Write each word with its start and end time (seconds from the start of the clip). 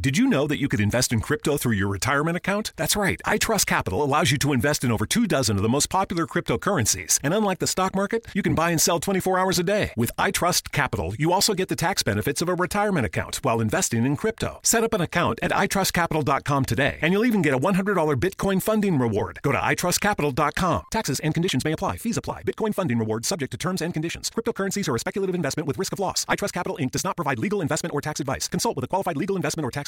Did 0.00 0.16
you 0.16 0.28
know 0.28 0.46
that 0.46 0.60
you 0.60 0.68
could 0.68 0.80
invest 0.80 1.12
in 1.12 1.20
crypto 1.20 1.56
through 1.56 1.72
your 1.72 1.88
retirement 1.88 2.36
account? 2.36 2.72
That's 2.76 2.94
right. 2.94 3.20
iTrust 3.26 3.66
Capital 3.66 4.00
allows 4.00 4.30
you 4.30 4.38
to 4.38 4.52
invest 4.52 4.84
in 4.84 4.92
over 4.92 5.06
two 5.06 5.26
dozen 5.26 5.56
of 5.56 5.62
the 5.62 5.68
most 5.68 5.90
popular 5.90 6.24
cryptocurrencies. 6.24 7.18
And 7.24 7.34
unlike 7.34 7.58
the 7.58 7.66
stock 7.66 7.96
market, 7.96 8.28
you 8.32 8.42
can 8.42 8.54
buy 8.54 8.70
and 8.70 8.80
sell 8.80 9.00
24 9.00 9.40
hours 9.40 9.58
a 9.58 9.64
day. 9.64 9.90
With 9.96 10.12
iTrust 10.16 10.70
Capital, 10.70 11.16
you 11.16 11.32
also 11.32 11.52
get 11.52 11.66
the 11.68 11.74
tax 11.74 12.04
benefits 12.04 12.40
of 12.40 12.48
a 12.48 12.54
retirement 12.54 13.06
account 13.06 13.40
while 13.42 13.60
investing 13.60 14.06
in 14.06 14.14
crypto. 14.14 14.60
Set 14.62 14.84
up 14.84 14.94
an 14.94 15.00
account 15.00 15.40
at 15.42 15.50
itrustcapital.com 15.50 16.64
today, 16.64 16.98
and 17.02 17.12
you'll 17.12 17.26
even 17.26 17.42
get 17.42 17.54
a 17.54 17.58
$100 17.58 18.14
Bitcoin 18.20 18.62
funding 18.62 19.00
reward. 19.00 19.40
Go 19.42 19.50
to 19.50 19.58
itrustcapital.com. 19.58 20.82
Taxes 20.92 21.18
and 21.20 21.34
conditions 21.34 21.64
may 21.64 21.72
apply. 21.72 21.96
Fees 21.96 22.16
apply. 22.16 22.44
Bitcoin 22.44 22.72
funding 22.72 23.00
reward 23.00 23.24
subject 23.24 23.50
to 23.50 23.58
terms 23.58 23.82
and 23.82 23.92
conditions. 23.92 24.30
Cryptocurrencies 24.30 24.88
are 24.88 24.94
a 24.94 25.00
speculative 25.00 25.34
investment 25.34 25.66
with 25.66 25.76
risk 25.76 25.92
of 25.92 25.98
loss. 25.98 26.24
iTrust 26.26 26.52
Capital 26.52 26.78
Inc. 26.80 26.92
does 26.92 27.02
not 27.02 27.16
provide 27.16 27.40
legal 27.40 27.60
investment 27.60 27.92
or 27.92 28.00
tax 28.00 28.20
advice. 28.20 28.46
Consult 28.46 28.76
with 28.76 28.84
a 28.84 28.88
qualified 28.88 29.16
legal 29.16 29.34
investment 29.34 29.66
or 29.66 29.72
tax 29.72 29.87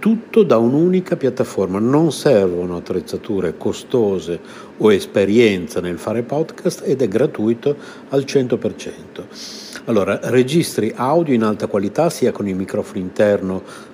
tutto 0.00 0.42
da 0.42 0.56
un'unica 0.56 1.16
piattaforma, 1.16 1.78
non 1.78 2.10
servono 2.10 2.76
attrezzature 2.76 3.56
costose 3.56 4.40
o 4.78 4.92
esperienza 4.92 5.80
nel 5.80 5.98
fare 5.98 6.22
podcast 6.22 6.82
ed 6.84 7.02
è 7.02 7.06
gratuito 7.06 7.76
al 8.08 8.22
100%. 8.22 9.80
Allora, 9.84 10.18
registri 10.24 10.92
audio 10.94 11.34
in 11.34 11.42
alta 11.42 11.66
qualità 11.66 12.10
sia 12.10 12.32
con 12.32 12.48
il 12.48 12.56
microfono 12.56 12.98
interno 12.98 13.62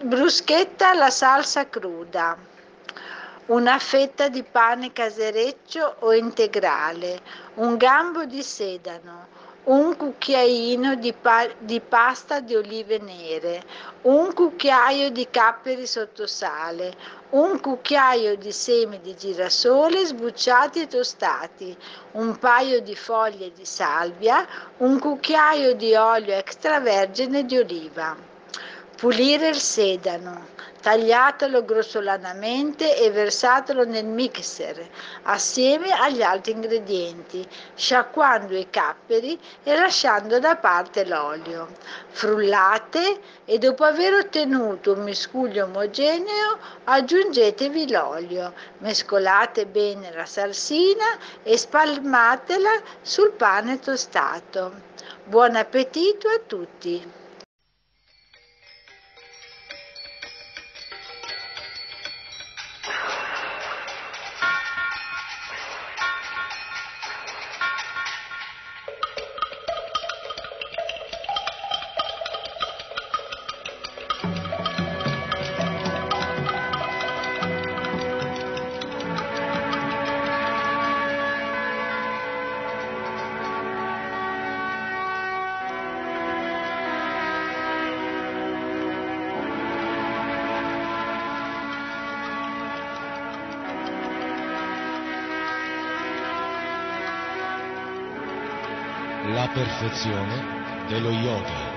bruschetta 0.00 0.90
alla 0.90 1.10
salsa 1.10 1.68
cruda 1.68 2.36
una 3.46 3.78
fetta 3.78 4.28
di 4.28 4.42
pane 4.42 4.92
casereccio 4.92 5.96
o 6.00 6.12
integrale 6.14 7.20
un 7.54 7.76
gambo 7.76 8.24
di 8.24 8.42
sedano 8.42 9.36
un 9.68 9.96
cucchiaino 9.96 10.94
di, 10.94 11.12
pa- 11.12 11.50
di, 11.58 11.80
pasta 11.80 12.40
di 12.40 12.54
olive 12.54 12.98
nere, 12.98 13.62
un 14.02 14.32
cucchiaio 14.32 15.10
di 15.10 15.28
capperi 15.28 15.86
sotto 15.86 16.26
sale, 16.26 16.96
un 17.30 17.60
cucchiaio 17.60 18.36
di 18.36 18.50
semi 18.50 18.98
di 19.02 19.14
girasole 19.14 20.06
sbucciati 20.06 20.80
e 20.80 20.86
tostati, 20.86 21.76
un 22.12 22.38
paio 22.38 22.80
di 22.80 22.96
foglie 22.96 23.52
di 23.52 23.66
salvia, 23.66 24.46
un 24.78 24.98
cucchiaio 24.98 25.74
di 25.74 25.94
olio 25.94 26.34
extravergine 26.34 27.44
di 27.44 27.58
oliva. 27.58 28.27
Pulire 28.98 29.50
il 29.50 29.60
sedano, 29.60 30.48
tagliatelo 30.82 31.64
grossolanamente 31.64 32.96
e 32.96 33.12
versatelo 33.12 33.84
nel 33.84 34.04
mixer 34.04 34.88
assieme 35.22 35.92
agli 35.92 36.20
altri 36.20 36.50
ingredienti, 36.50 37.46
sciacquando 37.76 38.56
i 38.56 38.66
capperi 38.68 39.38
e 39.62 39.76
lasciando 39.76 40.40
da 40.40 40.56
parte 40.56 41.04
l'olio. 41.04 41.68
Frullate 42.08 43.20
e 43.44 43.58
dopo 43.58 43.84
aver 43.84 44.14
ottenuto 44.14 44.94
un 44.94 45.04
miscuglio 45.04 45.66
omogeneo 45.66 46.58
aggiungetevi 46.82 47.92
l'olio, 47.92 48.52
mescolate 48.78 49.66
bene 49.66 50.12
la 50.12 50.26
salsina 50.26 51.16
e 51.44 51.56
spalmatela 51.56 52.82
sul 53.00 53.30
pane 53.30 53.78
tostato. 53.78 54.72
Buon 55.22 55.54
appetito 55.54 56.26
a 56.26 56.40
tutti! 56.44 57.26
Perfezione 99.58 100.86
dello 100.86 101.10
yoga. 101.10 101.76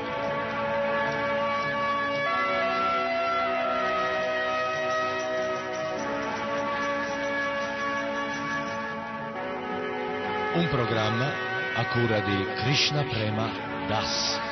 Un 10.54 10.68
programma 10.70 11.32
a 11.74 11.86
cura 11.88 12.20
di 12.20 12.46
Krishna 12.58 13.04
Prema 13.04 13.50
Das. 13.88 14.51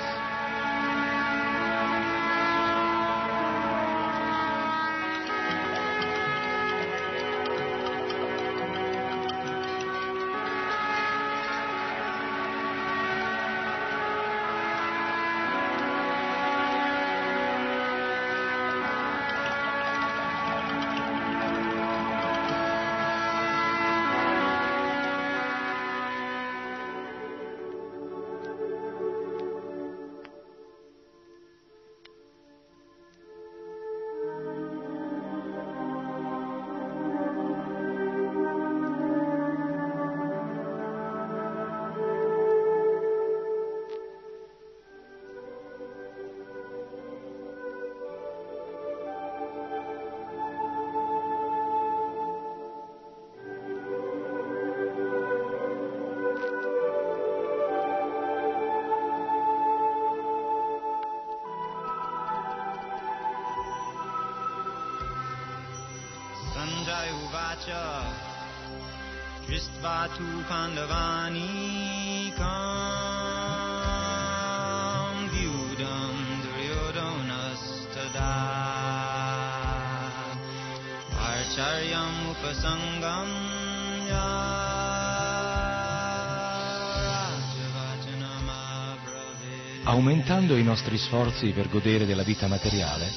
Nostri 90.69 90.99
sforzi 90.99 91.49
per 91.49 91.67
godere 91.67 92.05
della 92.05 92.21
vita 92.21 92.45
materiale, 92.45 93.11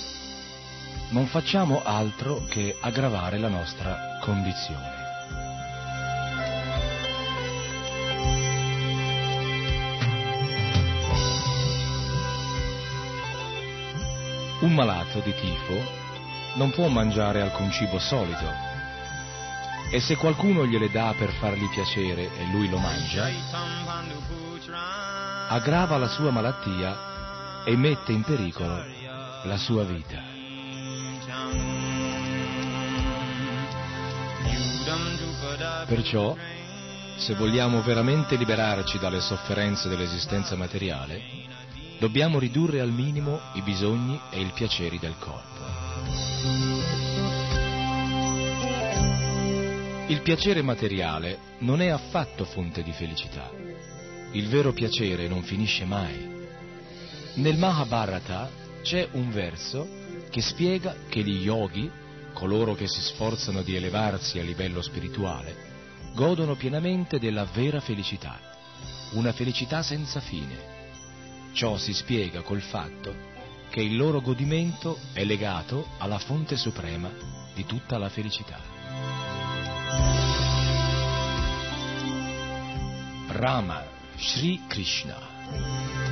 non 1.10 1.26
facciamo 1.26 1.82
altro 1.84 2.44
che 2.48 2.78
aggravare 2.80 3.36
la 3.36 3.48
nostra 3.48 4.16
condizione. 4.22 5.00
Un 14.60 14.72
malato 14.72 15.20
di 15.20 15.34
tifo 15.34 16.00
non 16.54 16.70
può 16.70 16.88
mangiare 16.88 17.42
alcun 17.42 17.70
cibo 17.70 17.98
solito 17.98 18.46
e 19.90 20.00
se 20.00 20.16
qualcuno 20.16 20.64
gliele 20.64 20.90
dà 20.90 21.14
per 21.18 21.30
fargli 21.32 21.68
piacere 21.68 22.34
e 22.34 22.46
lui 22.50 22.70
lo 22.70 22.78
mangia, 22.78 23.28
aggrava 25.50 25.98
la 25.98 26.08
sua 26.08 26.30
malattia 26.30 27.10
e 27.64 27.76
mette 27.76 28.12
in 28.12 28.22
pericolo 28.22 28.84
la 29.44 29.56
sua 29.56 29.84
vita. 29.84 30.20
Perciò, 35.86 36.36
se 37.16 37.34
vogliamo 37.34 37.82
veramente 37.82 38.36
liberarci 38.36 38.98
dalle 38.98 39.20
sofferenze 39.20 39.88
dell'esistenza 39.88 40.56
materiale, 40.56 41.20
dobbiamo 41.98 42.38
ridurre 42.38 42.80
al 42.80 42.90
minimo 42.90 43.40
i 43.54 43.62
bisogni 43.62 44.18
e 44.30 44.40
i 44.40 44.50
piaceri 44.54 44.98
del 44.98 45.14
corpo. 45.18 45.60
Il 50.08 50.20
piacere 50.22 50.62
materiale 50.62 51.38
non 51.60 51.80
è 51.80 51.88
affatto 51.88 52.44
fonte 52.44 52.82
di 52.82 52.92
felicità. 52.92 53.50
Il 54.32 54.48
vero 54.48 54.72
piacere 54.72 55.28
non 55.28 55.42
finisce 55.42 55.84
mai. 55.84 56.31
Nel 57.34 57.56
Mahabharata 57.56 58.50
c'è 58.82 59.08
un 59.12 59.30
verso 59.30 59.88
che 60.28 60.42
spiega 60.42 60.96
che 61.08 61.22
gli 61.22 61.42
yogi, 61.42 61.90
coloro 62.34 62.74
che 62.74 62.86
si 62.86 63.00
sforzano 63.00 63.62
di 63.62 63.74
elevarsi 63.74 64.38
a 64.38 64.42
livello 64.42 64.82
spirituale, 64.82 66.10
godono 66.14 66.56
pienamente 66.56 67.18
della 67.18 67.44
vera 67.44 67.80
felicità, 67.80 68.38
una 69.12 69.32
felicità 69.32 69.82
senza 69.82 70.20
fine. 70.20 70.70
Ciò 71.52 71.78
si 71.78 71.94
spiega 71.94 72.42
col 72.42 72.60
fatto 72.60 73.14
che 73.70 73.80
il 73.80 73.96
loro 73.96 74.20
godimento 74.20 74.98
è 75.14 75.24
legato 75.24 75.88
alla 75.98 76.18
fonte 76.18 76.56
suprema 76.56 77.10
di 77.54 77.64
tutta 77.64 77.96
la 77.96 78.10
felicità. 78.10 78.60
Rama 83.28 83.84
Sri 84.16 84.60
Krishna 84.68 86.11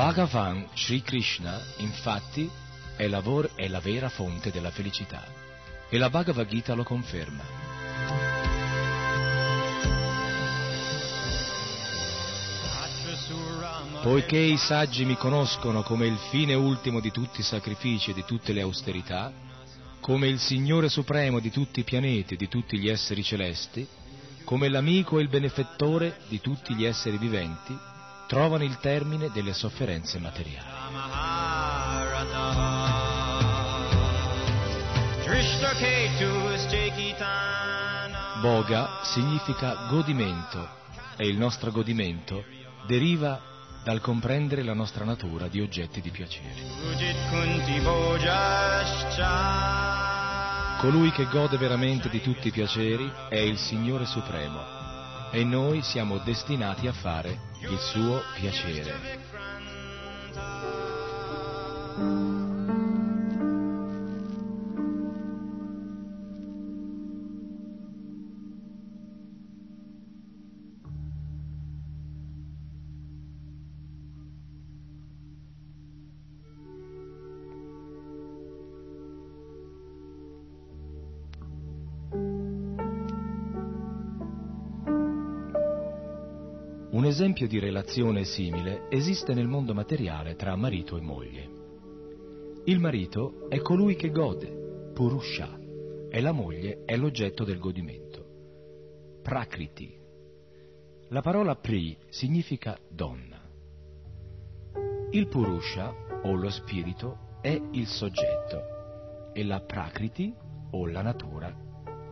Bhagavan 0.00 0.66
Sri 0.74 1.02
Krishna, 1.02 1.60
infatti, 1.76 2.50
è 2.96 3.06
la, 3.06 3.20
vor- 3.20 3.50
è 3.54 3.68
la 3.68 3.80
vera 3.80 4.08
fonte 4.08 4.50
della 4.50 4.70
felicità 4.70 5.22
e 5.90 5.98
la 5.98 6.08
Bhagavad 6.08 6.48
Gita 6.48 6.72
lo 6.72 6.84
conferma. 6.84 7.42
Poiché 14.00 14.38
i 14.38 14.56
saggi 14.56 15.04
mi 15.04 15.18
conoscono 15.18 15.82
come 15.82 16.06
il 16.06 16.16
fine 16.30 16.54
ultimo 16.54 17.00
di 17.00 17.10
tutti 17.10 17.40
i 17.40 17.44
sacrifici 17.44 18.12
e 18.12 18.14
di 18.14 18.24
tutte 18.24 18.54
le 18.54 18.62
austerità, 18.62 19.30
come 20.00 20.28
il 20.28 20.38
Signore 20.38 20.88
Supremo 20.88 21.40
di 21.40 21.50
tutti 21.50 21.80
i 21.80 21.84
pianeti 21.84 22.32
e 22.32 22.36
di 22.38 22.48
tutti 22.48 22.78
gli 22.78 22.88
esseri 22.88 23.22
celesti, 23.22 23.86
come 24.44 24.70
l'amico 24.70 25.18
e 25.18 25.22
il 25.22 25.28
benefettore 25.28 26.20
di 26.28 26.40
tutti 26.40 26.74
gli 26.74 26.86
esseri 26.86 27.18
viventi, 27.18 27.89
trovano 28.30 28.62
il 28.62 28.78
termine 28.78 29.28
delle 29.32 29.52
sofferenze 29.52 30.20
materiali. 30.20 30.68
Boga 38.40 39.00
significa 39.02 39.88
godimento 39.88 40.68
e 41.16 41.26
il 41.26 41.36
nostro 41.38 41.72
godimento 41.72 42.44
deriva 42.86 43.40
dal 43.82 44.00
comprendere 44.00 44.62
la 44.62 44.74
nostra 44.74 45.04
natura 45.04 45.48
di 45.48 45.60
oggetti 45.60 46.00
di 46.00 46.10
piacere. 46.10 46.54
Colui 50.78 51.10
che 51.10 51.26
gode 51.26 51.56
veramente 51.56 52.08
di 52.08 52.22
tutti 52.22 52.46
i 52.46 52.52
piaceri 52.52 53.12
è 53.28 53.38
il 53.38 53.58
Signore 53.58 54.06
Supremo 54.06 54.79
e 55.30 55.44
noi 55.44 55.82
siamo 55.82 56.18
destinati 56.18 56.86
a 56.86 56.92
fare 56.92 57.38
il 57.60 57.78
suo 57.78 58.22
piacere. 58.34 59.20
Esempio 87.20 87.46
di 87.46 87.58
relazione 87.58 88.24
simile 88.24 88.86
esiste 88.88 89.34
nel 89.34 89.46
mondo 89.46 89.74
materiale 89.74 90.36
tra 90.36 90.56
marito 90.56 90.96
e 90.96 91.02
moglie. 91.02 91.50
Il 92.64 92.78
marito 92.78 93.46
è 93.50 93.60
colui 93.60 93.94
che 93.94 94.10
gode, 94.10 94.90
Purusha, 94.94 95.58
e 96.08 96.18
la 96.22 96.32
moglie 96.32 96.82
è 96.86 96.96
l'oggetto 96.96 97.44
del 97.44 97.58
godimento. 97.58 99.20
Prakriti. 99.22 99.94
La 101.08 101.20
parola 101.20 101.56
Pri 101.56 101.94
significa 102.08 102.78
donna. 102.88 103.38
Il 105.10 105.28
Purusha, 105.28 106.22
o 106.22 106.34
lo 106.34 106.48
spirito, 106.48 107.36
è 107.42 107.60
il 107.72 107.86
soggetto 107.86 109.32
e 109.34 109.44
la 109.44 109.60
Prakriti, 109.60 110.34
o 110.70 110.86
la 110.86 111.02
natura, 111.02 111.54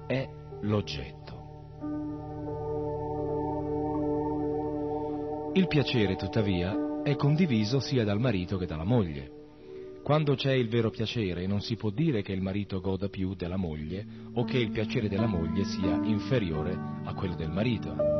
è 0.07 0.29
l'oggetto. 0.61 1.38
Il 5.55 5.67
piacere, 5.67 6.17
tuttavia, 6.17 7.03
è 7.03 7.17
condiviso 7.17 7.81
sia 7.81 8.05
dal 8.05 8.21
marito 8.21 8.57
che 8.59 8.67
dalla 8.67 8.85
moglie. 8.85 9.37
Quando 10.03 10.35
c'è 10.35 10.53
il 10.53 10.69
vero 10.69 10.91
piacere 10.91 11.47
non 11.47 11.61
si 11.61 11.77
può 11.77 11.91
dire 11.91 12.23
che 12.23 12.33
il 12.33 12.41
marito 12.41 12.81
goda 12.81 13.09
più 13.09 13.35
della 13.35 13.57
moglie 13.57 14.07
o 14.35 14.45
che 14.45 14.59
il 14.59 14.71
piacere 14.71 15.09
della 15.09 15.27
moglie 15.27 15.65
sia 15.65 16.01
inferiore 16.05 16.77
a 17.05 17.13
quello 17.15 17.35
del 17.35 17.51
marito. 17.51 18.18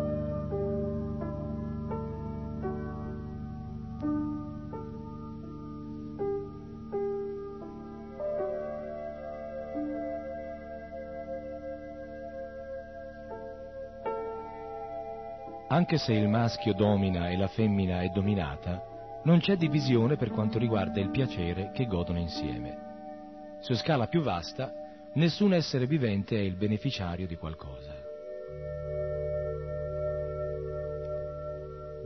Anche 15.91 16.05
se 16.05 16.13
il 16.13 16.29
maschio 16.29 16.75
domina 16.75 17.31
e 17.31 17.39
la 17.39 17.49
femmina 17.49 18.03
è 18.03 18.11
dominata, 18.11 19.21
non 19.25 19.41
c'è 19.41 19.57
divisione 19.57 20.17
per 20.17 20.29
quanto 20.29 20.59
riguarda 20.59 21.01
il 21.01 21.09
piacere 21.09 21.71
che 21.73 21.87
godono 21.87 22.19
insieme. 22.19 23.57
Su 23.63 23.73
scala 23.73 24.07
più 24.07 24.21
vasta, 24.21 24.71
nessun 25.15 25.55
essere 25.55 25.87
vivente 25.87 26.37
è 26.37 26.41
il 26.41 26.57
beneficiario 26.57 27.27
di 27.27 27.37
qualcosa. 27.37 27.95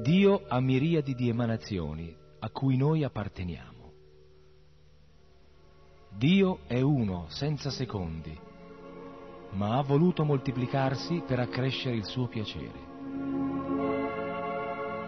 Dio 0.01 0.45
ha 0.47 0.61
miriadi 0.61 1.17
di 1.17 1.29
emanazioni 1.29 2.17
a 2.39 2.51
cui 2.51 2.77
noi 2.77 3.03
apparteniamo. 3.03 3.93
Dio 6.09 6.61
è 6.69 6.81
uno, 6.81 7.27
senza 7.31 7.71
secondi, 7.71 8.39
ma 9.55 9.77
ha 9.77 9.83
voluto 9.83 10.23
moltiplicarsi 10.23 11.25
per 11.27 11.41
accrescere 11.41 11.97
il 11.97 12.05
suo 12.05 12.29
piacere. 12.29 13.52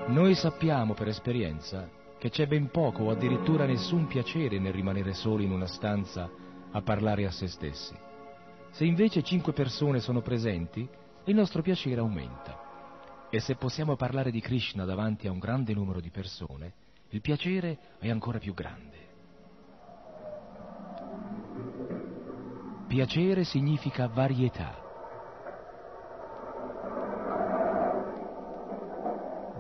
Noi 0.07 0.35
sappiamo 0.35 0.93
per 0.93 1.09
esperienza 1.09 1.89
che 2.19 2.29
c'è 2.29 2.47
ben 2.47 2.71
poco 2.71 3.05
o 3.05 3.11
addirittura 3.11 3.65
nessun 3.65 4.07
piacere 4.07 4.59
nel 4.59 4.73
rimanere 4.75 5.15
soli 5.15 5.45
in 5.45 5.51
una 5.51 5.67
stanza 5.67 6.31
a 6.71 6.83
parlare 6.83 7.25
a 7.25 7.31
se 7.31 7.49
stessi. 7.49 7.97
Se 8.71 8.85
invece 8.85 9.23
cinque 9.23 9.55
persone 9.55 10.01
sono 10.01 10.21
presenti, 10.21 10.87
il 11.25 11.35
nostro 11.35 11.63
piacere 11.63 12.01
aumenta. 12.01 13.29
E 13.31 13.41
se 13.41 13.57
possiamo 13.57 13.97
parlare 13.97 14.31
di 14.31 14.41
Krishna 14.41 14.85
davanti 14.85 15.27
a 15.27 15.31
un 15.31 15.39
grande 15.39 15.73
numero 15.73 16.01
di 16.01 16.11
persone, 16.11 16.73
il 17.09 17.23
piacere 17.23 17.79
è 17.99 18.11
ancora 18.11 18.39
più 18.39 18.53
grande. 18.53 18.97
Piacere 22.87 23.45
significa 23.45 24.07
varietà. 24.07 24.84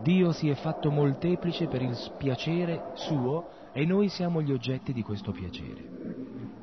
Dio 0.04 0.32
si 0.32 0.50
è 0.50 0.54
fatto 0.54 0.90
molteplice 0.90 1.66
per 1.66 1.80
il 1.80 1.96
piacere 2.18 2.90
suo 2.92 3.70
e 3.72 3.86
noi 3.86 4.10
siamo 4.10 4.42
gli 4.42 4.52
oggetti 4.52 4.92
di 4.92 5.00
questo 5.00 5.32
piacere. 5.32 5.82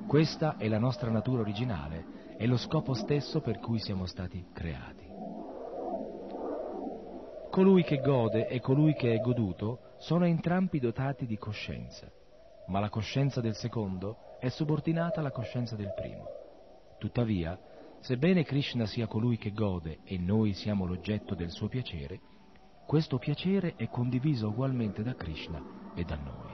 Questa 0.05 0.57
è 0.57 0.67
la 0.67 0.77
nostra 0.77 1.09
natura 1.09 1.41
originale 1.41 2.35
e 2.37 2.45
lo 2.45 2.55
scopo 2.55 2.93
stesso 2.93 3.41
per 3.41 3.57
cui 3.57 3.79
siamo 3.79 4.05
stati 4.05 4.45
creati. 4.53 5.09
Colui 7.49 7.83
che 7.83 7.97
gode 7.97 8.47
e 8.47 8.59
colui 8.59 8.93
che 8.93 9.15
è 9.15 9.19
goduto 9.19 9.95
sono 9.97 10.27
entrambi 10.27 10.77
dotati 10.79 11.25
di 11.25 11.39
coscienza, 11.39 12.11
ma 12.67 12.79
la 12.79 12.89
coscienza 12.89 13.41
del 13.41 13.55
secondo 13.55 14.37
è 14.39 14.49
subordinata 14.49 15.19
alla 15.19 15.31
coscienza 15.31 15.75
del 15.75 15.93
primo. 15.95 16.25
Tuttavia, 16.99 17.59
sebbene 18.01 18.43
Krishna 18.43 18.85
sia 18.85 19.07
colui 19.07 19.37
che 19.37 19.51
gode 19.51 20.01
e 20.03 20.19
noi 20.19 20.53
siamo 20.53 20.85
l'oggetto 20.85 21.33
del 21.33 21.49
suo 21.49 21.67
piacere, 21.67 22.19
questo 22.91 23.19
piacere 23.19 23.75
è 23.77 23.87
condiviso 23.87 24.49
ugualmente 24.49 25.01
da 25.01 25.15
Krishna 25.15 25.63
e 25.95 26.03
da 26.03 26.17
noi. 26.17 26.51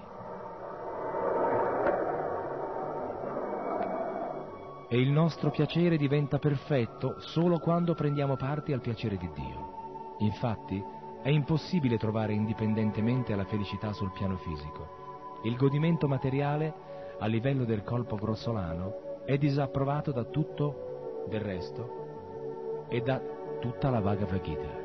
E 4.87 5.01
il 5.01 5.09
nostro 5.09 5.49
piacere 5.49 5.97
diventa 5.97 6.37
perfetto 6.37 7.19
solo 7.21 7.57
quando 7.57 7.95
prendiamo 7.95 8.35
parte 8.35 8.71
al 8.71 8.81
piacere 8.81 9.17
di 9.17 9.27
Dio. 9.33 10.15
Infatti, 10.19 10.79
è 11.23 11.29
impossibile 11.29 11.97
trovare 11.97 12.33
indipendentemente 12.33 13.35
la 13.35 13.45
felicità 13.45 13.91
sul 13.93 14.11
piano 14.11 14.37
fisico. 14.37 15.39
Il 15.41 15.55
godimento 15.55 16.07
materiale, 16.07 16.71
a 17.17 17.25
livello 17.25 17.65
del 17.65 17.81
colpo 17.81 18.15
grossolano, 18.15 19.23
è 19.25 19.39
disapprovato 19.39 20.11
da 20.11 20.25
tutto 20.25 21.25
del 21.29 21.41
resto 21.41 22.85
e 22.89 23.01
da 23.01 23.19
tutta 23.59 23.89
la 23.89 24.01
Bhagavad 24.01 24.41
Gita. 24.43 24.76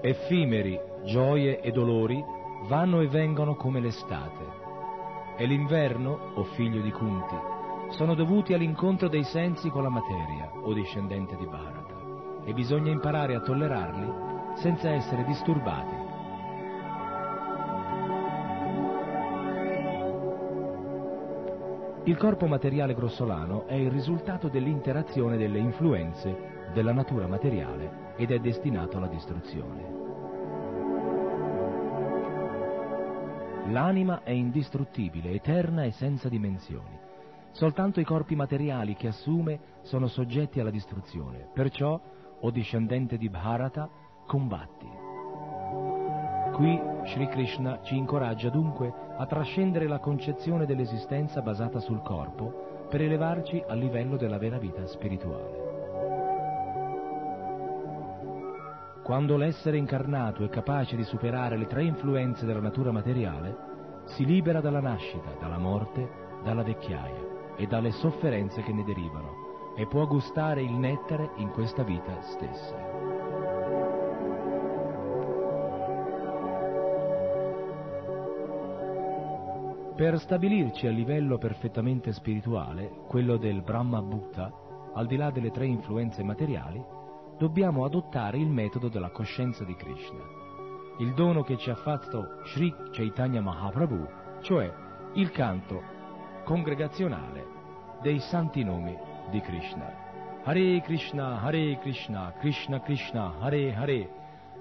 Effimeri, 0.00 0.78
gioie 1.04 1.60
e 1.60 1.72
dolori 1.72 2.24
vanno 2.68 3.00
e 3.00 3.08
vengono 3.08 3.56
come 3.56 3.80
l'estate. 3.80 4.44
E 5.36 5.44
l'inverno, 5.44 6.32
o 6.34 6.44
figlio 6.54 6.80
di 6.80 6.92
Kunti, 6.92 7.34
sono 7.90 8.14
dovuti 8.14 8.54
all'incontro 8.54 9.08
dei 9.08 9.24
sensi 9.24 9.70
con 9.70 9.82
la 9.82 9.88
materia, 9.88 10.52
o 10.62 10.72
discendente 10.72 11.36
di 11.36 11.46
Bharata, 11.46 12.44
e 12.44 12.52
bisogna 12.52 12.92
imparare 12.92 13.34
a 13.34 13.40
tollerarli 13.40 14.12
senza 14.54 14.90
essere 14.90 15.24
disturbati. 15.24 16.06
Il 22.04 22.16
corpo 22.16 22.46
materiale 22.46 22.94
grossolano 22.94 23.66
è 23.66 23.74
il 23.74 23.90
risultato 23.90 24.48
dell'interazione 24.48 25.36
delle 25.36 25.58
influenze 25.58 26.57
della 26.72 26.92
natura 26.92 27.26
materiale 27.26 28.14
ed 28.16 28.30
è 28.30 28.38
destinato 28.38 28.96
alla 28.96 29.08
distruzione. 29.08 29.96
L'anima 33.70 34.22
è 34.22 34.30
indistruttibile, 34.30 35.30
eterna 35.30 35.84
e 35.84 35.90
senza 35.92 36.28
dimensioni. 36.28 36.98
Soltanto 37.50 38.00
i 38.00 38.04
corpi 38.04 38.34
materiali 38.34 38.94
che 38.94 39.08
assume 39.08 39.60
sono 39.82 40.06
soggetti 40.06 40.60
alla 40.60 40.70
distruzione. 40.70 41.48
Perciò, 41.52 42.00
o 42.40 42.50
discendente 42.50 43.18
di 43.18 43.28
Bharata, 43.28 43.88
combatti. 44.26 44.86
Qui 46.52 46.80
Sri 47.04 47.28
Krishna 47.28 47.80
ci 47.82 47.96
incoraggia 47.96 48.48
dunque 48.48 48.92
a 49.16 49.26
trascendere 49.26 49.86
la 49.86 49.98
concezione 49.98 50.66
dell'esistenza 50.66 51.40
basata 51.40 51.78
sul 51.78 52.02
corpo 52.02 52.86
per 52.88 53.02
elevarci 53.02 53.62
al 53.66 53.78
livello 53.78 54.16
della 54.16 54.38
vera 54.38 54.58
vita 54.58 54.86
spirituale. 54.86 55.67
Quando 59.08 59.38
l'essere 59.38 59.78
incarnato 59.78 60.44
è 60.44 60.50
capace 60.50 60.94
di 60.94 61.02
superare 61.02 61.56
le 61.56 61.66
tre 61.66 61.82
influenze 61.82 62.44
della 62.44 62.60
natura 62.60 62.92
materiale, 62.92 63.56
si 64.04 64.26
libera 64.26 64.60
dalla 64.60 64.82
nascita, 64.82 65.34
dalla 65.40 65.56
morte, 65.56 66.06
dalla 66.44 66.62
vecchiaia 66.62 67.54
e 67.56 67.66
dalle 67.66 67.90
sofferenze 67.92 68.60
che 68.60 68.70
ne 68.74 68.84
derivano 68.84 69.72
e 69.76 69.86
può 69.86 70.06
gustare 70.06 70.60
il 70.60 70.72
nettare 70.72 71.30
in 71.36 71.48
questa 71.52 71.84
vita 71.84 72.20
stessa. 72.20 72.76
Per 79.96 80.18
stabilirci 80.18 80.86
a 80.86 80.90
livello 80.90 81.38
perfettamente 81.38 82.12
spirituale, 82.12 82.90
quello 83.06 83.38
del 83.38 83.62
Brahma 83.62 84.02
Bhutta, 84.02 84.52
al 84.92 85.06
di 85.06 85.16
là 85.16 85.30
delle 85.30 85.50
tre 85.50 85.64
influenze 85.64 86.22
materiali, 86.22 86.96
dobbiamo 87.38 87.84
adottare 87.84 88.36
il 88.38 88.48
metodo 88.48 88.88
della 88.88 89.10
coscienza 89.10 89.64
di 89.64 89.74
Krishna, 89.76 90.20
il 90.98 91.14
dono 91.14 91.42
che 91.42 91.56
ci 91.56 91.70
ha 91.70 91.76
fatto 91.76 92.40
Sri 92.46 92.74
Chaitanya 92.90 93.40
Mahaprabhu, 93.40 94.06
cioè 94.42 94.70
il 95.14 95.30
canto 95.30 95.80
congregazionale 96.44 97.46
dei 98.02 98.18
santi 98.18 98.64
nomi 98.64 98.96
di 99.30 99.40
Krishna. 99.40 100.06
Hare 100.42 100.80
Krishna, 100.80 101.40
Hare 101.42 101.78
Krishna, 101.78 102.32
Krishna 102.38 102.80
Krishna, 102.80 103.34
Hare 103.38 103.74
Hare, 103.74 104.10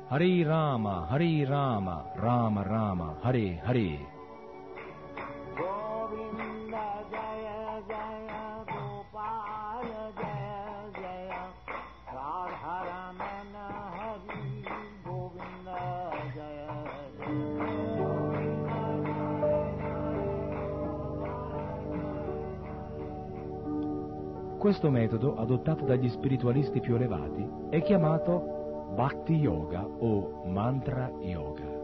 Hare 0.10 0.44
Rama, 0.44 1.08
Hare 1.10 1.46
Rama, 1.46 2.12
Rama 2.16 2.62
Rama, 2.62 3.18
Hare 3.22 3.62
Hare. 3.64 4.17
Questo 24.68 24.90
metodo, 24.90 25.38
adottato 25.38 25.86
dagli 25.86 26.10
spiritualisti 26.10 26.82
più 26.82 26.96
elevati, 26.96 27.48
è 27.70 27.82
chiamato 27.82 28.90
Bhakti 28.96 29.36
Yoga 29.36 29.82
o 29.82 30.44
Mantra 30.44 31.10
Yoga. 31.22 31.77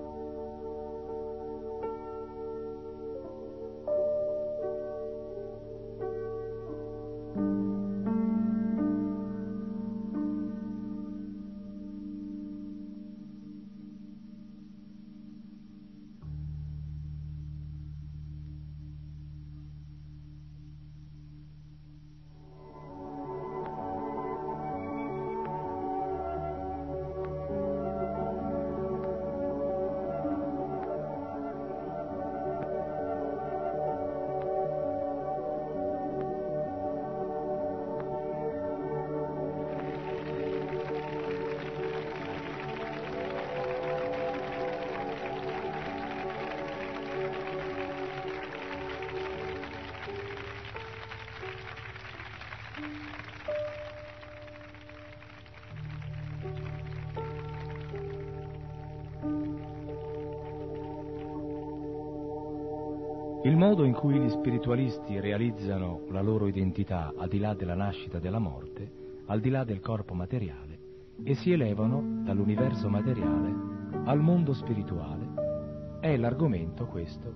Modo 63.84 63.86
in 63.86 63.94
cui 63.94 64.20
gli 64.20 64.30
spiritualisti 64.30 65.20
realizzano 65.20 66.06
la 66.10 66.22
loro 66.22 66.48
identità 66.48 67.14
al 67.18 67.28
di 67.28 67.40
là 67.40 67.54
della 67.54 67.76
nascita 67.76 68.18
e 68.18 68.22
della 68.22 68.40
morte, 68.40 68.90
al 69.26 69.40
di 69.40 69.50
là 69.50 69.64
del 69.64 69.82
corpo 69.82 70.14
materiale, 70.14 70.80
e 71.24 71.36
si 71.36 71.52
elevano 71.52 72.24
dall'universo 72.24 72.90
materiale 72.90 73.72
al 74.06 74.20
mondo 74.20 74.54
spirituale, 74.54 76.00
è 76.00 76.16
l'argomento 76.18 76.86
questo 76.86 77.34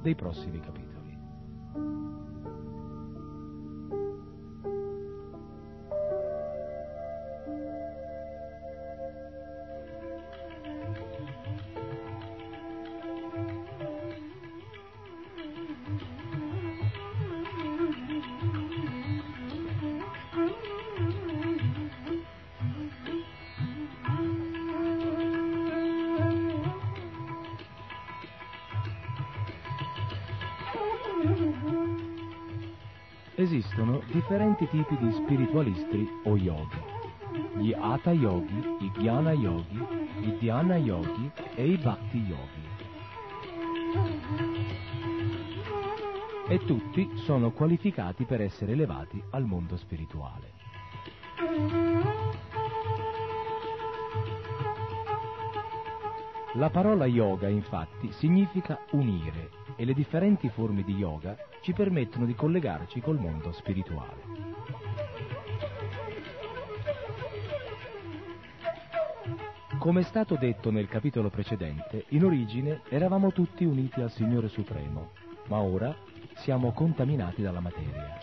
dei 0.00 0.14
prossimi 0.14 0.60
capitoli. 0.60 0.87
Esistono 33.58 34.00
differenti 34.12 34.68
tipi 34.68 34.96
di 34.98 35.10
spiritualisti 35.10 36.08
o 36.26 36.36
yogi. 36.36 36.78
Gli 37.56 37.74
Hatha 37.76 38.12
Yogi, 38.12 38.56
i 38.78 38.90
Jnana 38.92 39.32
Yogi, 39.32 39.84
i 40.20 40.38
Dhyana 40.38 40.76
Yogi 40.76 41.28
e 41.56 41.66
i 41.66 41.76
Bhakti 41.76 42.18
Yogi. 42.18 42.66
E 46.46 46.58
tutti 46.66 47.10
sono 47.16 47.50
qualificati 47.50 48.26
per 48.26 48.42
essere 48.42 48.72
elevati 48.72 49.20
al 49.30 49.44
mondo 49.44 49.76
spirituale. 49.76 50.52
La 56.54 56.70
parola 56.70 57.06
yoga 57.06 57.48
infatti 57.48 58.12
significa 58.12 58.78
unire 58.92 59.50
e 59.74 59.84
le 59.84 59.94
differenti 59.94 60.48
forme 60.48 60.84
di 60.84 60.94
yoga 60.94 61.36
ci 61.62 61.72
permettono 61.72 62.24
di 62.24 62.34
collegarci 62.34 63.00
col 63.00 63.18
mondo 63.18 63.52
spirituale. 63.52 64.38
Come 69.78 70.00
è 70.00 70.04
stato 70.04 70.34
detto 70.34 70.70
nel 70.70 70.88
capitolo 70.88 71.30
precedente, 71.30 72.04
in 72.08 72.24
origine 72.24 72.82
eravamo 72.88 73.30
tutti 73.30 73.64
uniti 73.64 74.00
al 74.00 74.10
Signore 74.10 74.48
Supremo, 74.48 75.12
ma 75.46 75.58
ora 75.58 75.96
siamo 76.34 76.72
contaminati 76.72 77.42
dalla 77.42 77.60
materia. 77.60 78.18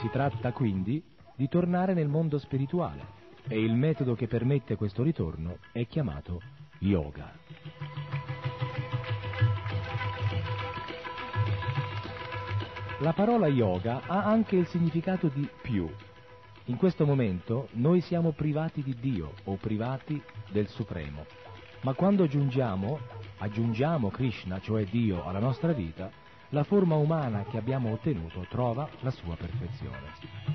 Si 0.00 0.08
tratta 0.10 0.52
quindi 0.52 1.02
di 1.34 1.48
tornare 1.48 1.94
nel 1.94 2.08
mondo 2.08 2.38
spirituale 2.38 3.20
e 3.48 3.60
il 3.60 3.74
metodo 3.74 4.14
che 4.14 4.28
permette 4.28 4.76
questo 4.76 5.02
ritorno 5.02 5.58
è 5.72 5.86
chiamato 5.86 6.40
yoga. 6.78 7.41
La 13.02 13.14
parola 13.14 13.48
yoga 13.48 14.02
ha 14.06 14.22
anche 14.22 14.54
il 14.54 14.68
significato 14.68 15.26
di 15.26 15.48
più. 15.60 15.90
In 16.66 16.76
questo 16.76 17.04
momento 17.04 17.66
noi 17.72 18.00
siamo 18.00 18.30
privati 18.30 18.80
di 18.80 18.94
Dio 18.94 19.32
o 19.42 19.56
privati 19.56 20.22
del 20.52 20.68
Supremo, 20.68 21.26
ma 21.80 21.94
quando 21.94 22.22
aggiungiamo, 22.22 23.00
aggiungiamo 23.38 24.08
Krishna, 24.08 24.60
cioè 24.60 24.84
Dio, 24.84 25.24
alla 25.24 25.40
nostra 25.40 25.72
vita, 25.72 26.12
la 26.50 26.62
forma 26.62 26.94
umana 26.94 27.42
che 27.50 27.58
abbiamo 27.58 27.90
ottenuto 27.90 28.46
trova 28.48 28.88
la 29.00 29.10
sua 29.10 29.34
perfezione. 29.34 30.51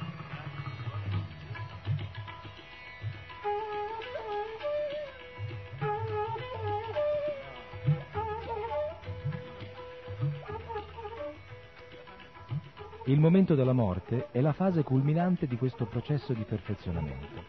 Il 13.07 13.21
momento 13.21 13.55
della 13.55 13.71
morte 13.71 14.27
è 14.31 14.41
la 14.41 14.51
fase 14.51 14.83
culminante 14.83 15.47
di 15.47 15.55
questo 15.55 15.85
processo 15.85 16.33
di 16.33 16.43
perfezionamento. 16.43 17.45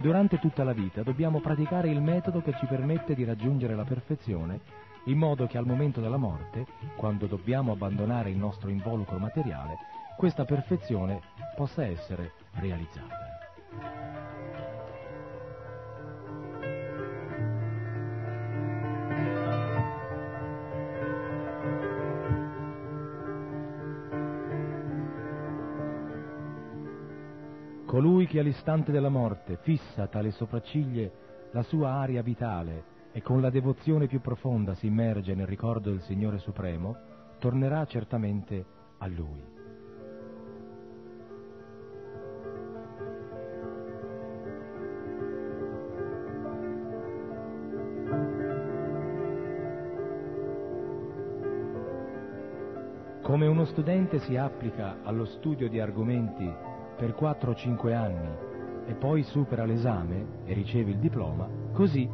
Durante 0.00 0.40
tutta 0.40 0.64
la 0.64 0.72
vita 0.72 1.04
dobbiamo 1.04 1.38
praticare 1.38 1.88
il 1.90 2.00
metodo 2.00 2.42
che 2.42 2.52
ci 2.58 2.66
permette 2.66 3.14
di 3.14 3.22
raggiungere 3.22 3.76
la 3.76 3.84
perfezione 3.84 4.58
in 5.04 5.16
modo 5.16 5.46
che 5.46 5.58
al 5.58 5.64
momento 5.64 6.00
della 6.00 6.16
morte, 6.16 6.66
quando 6.96 7.26
dobbiamo 7.26 7.70
abbandonare 7.70 8.30
il 8.30 8.36
nostro 8.36 8.68
involucro 8.68 9.16
materiale, 9.18 9.78
questa 10.16 10.44
perfezione 10.44 11.20
possa 11.54 11.84
essere 11.84 12.32
realizzata. 12.54 13.28
Colui 27.90 28.28
che 28.28 28.38
all'istante 28.38 28.92
della 28.92 29.08
morte 29.08 29.58
fissa 29.62 30.06
tra 30.06 30.20
le 30.20 30.30
sopracciglia 30.30 31.10
la 31.50 31.64
sua 31.64 31.94
aria 31.94 32.22
vitale 32.22 32.84
e 33.10 33.20
con 33.20 33.40
la 33.40 33.50
devozione 33.50 34.06
più 34.06 34.20
profonda 34.20 34.74
si 34.74 34.86
immerge 34.86 35.34
nel 35.34 35.48
ricordo 35.48 35.90
del 35.90 36.00
Signore 36.02 36.38
Supremo, 36.38 36.96
tornerà 37.40 37.84
certamente 37.86 38.64
a 38.98 39.08
Lui. 39.08 39.42
Come 53.22 53.46
uno 53.48 53.64
studente 53.64 54.20
si 54.20 54.36
applica 54.36 54.98
allo 55.02 55.24
studio 55.24 55.68
di 55.68 55.80
argomenti 55.80 56.69
per 57.00 57.14
4 57.14 57.52
o 57.52 57.54
5 57.54 57.94
anni 57.94 58.28
e 58.84 58.92
poi 58.92 59.22
supera 59.22 59.64
l'esame 59.64 60.42
e 60.44 60.52
riceve 60.52 60.90
il 60.90 60.98
diploma, 60.98 61.48
così 61.72 62.06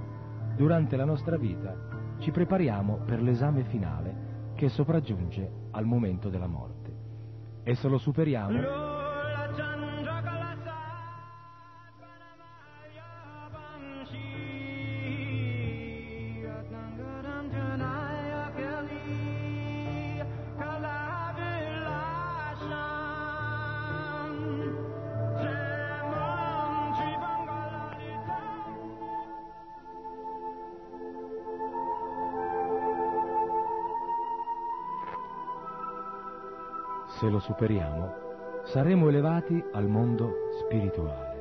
durante 0.55 0.95
la 0.95 1.05
nostra 1.05 1.37
vita 1.37 1.75
ci 2.21 2.31
prepariamo 2.31 3.01
per 3.05 3.21
l'esame 3.21 3.65
finale 3.65 4.53
che 4.55 4.69
sopraggiunge 4.69 5.51
al 5.73 5.87
momento 5.87 6.29
della 6.29 6.47
morte. 6.47 6.95
E 7.65 7.75
se 7.75 7.89
lo 7.89 7.99
superiamo 7.99 8.87
superiamo, 37.47 38.13
saremo 38.65 39.09
elevati 39.09 39.63
al 39.73 39.87
mondo 39.87 40.51
spirituale. 40.65 41.35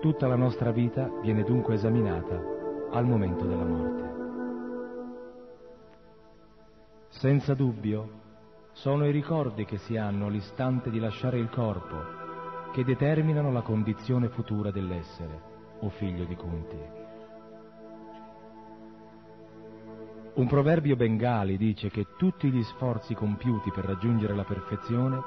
Tutta 0.00 0.28
la 0.28 0.36
nostra 0.36 0.70
vita 0.70 1.10
viene 1.22 1.42
dunque 1.42 1.74
esaminata 1.74 2.38
al 2.90 3.04
momento 3.06 3.46
della 3.46 3.64
morte. 3.64 4.16
Senza 7.08 7.54
dubbio, 7.54 8.26
sono 8.72 9.06
i 9.06 9.10
ricordi 9.10 9.64
che 9.64 9.78
si 9.78 9.96
hanno 9.96 10.26
all'istante 10.26 10.90
di 10.90 11.00
lasciare 11.00 11.38
il 11.38 11.48
corpo 11.48 11.96
che 12.72 12.84
determinano 12.84 13.50
la 13.50 13.62
condizione 13.62 14.28
futura 14.28 14.70
dell'essere, 14.70 15.40
o 15.80 15.88
figlio 15.88 16.24
di 16.24 16.36
Kunti. 16.36 17.07
Un 20.38 20.46
proverbio 20.46 20.94
bengali 20.94 21.56
dice 21.56 21.90
che 21.90 22.06
tutti 22.16 22.48
gli 22.48 22.62
sforzi 22.62 23.12
compiuti 23.12 23.72
per 23.72 23.84
raggiungere 23.84 24.36
la 24.36 24.44
perfezione 24.44 25.20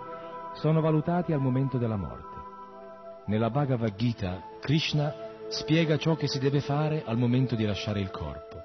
sono 0.53 0.79
valutati 0.79 1.33
al 1.33 1.41
momento 1.41 1.77
della 1.77 1.97
morte. 1.97 2.39
Nella 3.25 3.49
Bhagavad 3.49 3.93
Gita, 3.95 4.41
Krishna 4.61 5.13
spiega 5.49 5.97
ciò 5.97 6.15
che 6.15 6.29
si 6.29 6.39
deve 6.39 6.61
fare 6.61 7.03
al 7.05 7.17
momento 7.17 7.55
di 7.55 7.65
lasciare 7.65 7.99
il 7.99 8.09
corpo. 8.09 8.61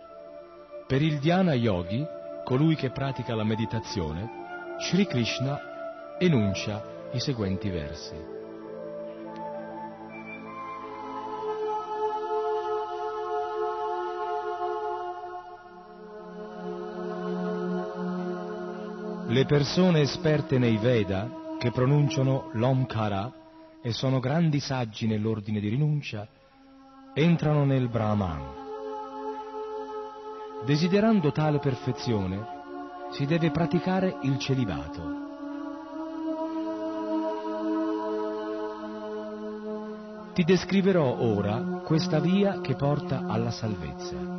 Per 0.86 1.02
il 1.02 1.18
Dhyana 1.18 1.54
Yogi, 1.54 2.06
colui 2.44 2.76
che 2.76 2.90
pratica 2.90 3.34
la 3.34 3.42
meditazione, 3.42 4.30
Sri 4.78 5.04
Krishna 5.04 5.58
enuncia 6.16 7.08
i 7.10 7.18
seguenti 7.18 7.68
versi. 7.70 8.35
Le 19.36 19.44
persone 19.44 20.00
esperte 20.00 20.58
nei 20.58 20.78
Veda, 20.78 21.28
che 21.58 21.70
pronunciano 21.70 22.48
l'Omkara 22.54 23.30
e 23.82 23.92
sono 23.92 24.18
grandi 24.18 24.60
saggi 24.60 25.06
nell'ordine 25.06 25.60
di 25.60 25.68
rinuncia, 25.68 26.26
entrano 27.12 27.66
nel 27.66 27.90
Brahman. 27.90 28.40
Desiderando 30.64 31.32
tale 31.32 31.58
perfezione, 31.58 32.46
si 33.10 33.26
deve 33.26 33.50
praticare 33.50 34.16
il 34.22 34.38
celibato. 34.38 35.02
Ti 40.32 40.44
descriverò 40.44 41.14
ora 41.18 41.82
questa 41.84 42.20
via 42.20 42.62
che 42.62 42.74
porta 42.74 43.24
alla 43.26 43.50
salvezza. 43.50 44.35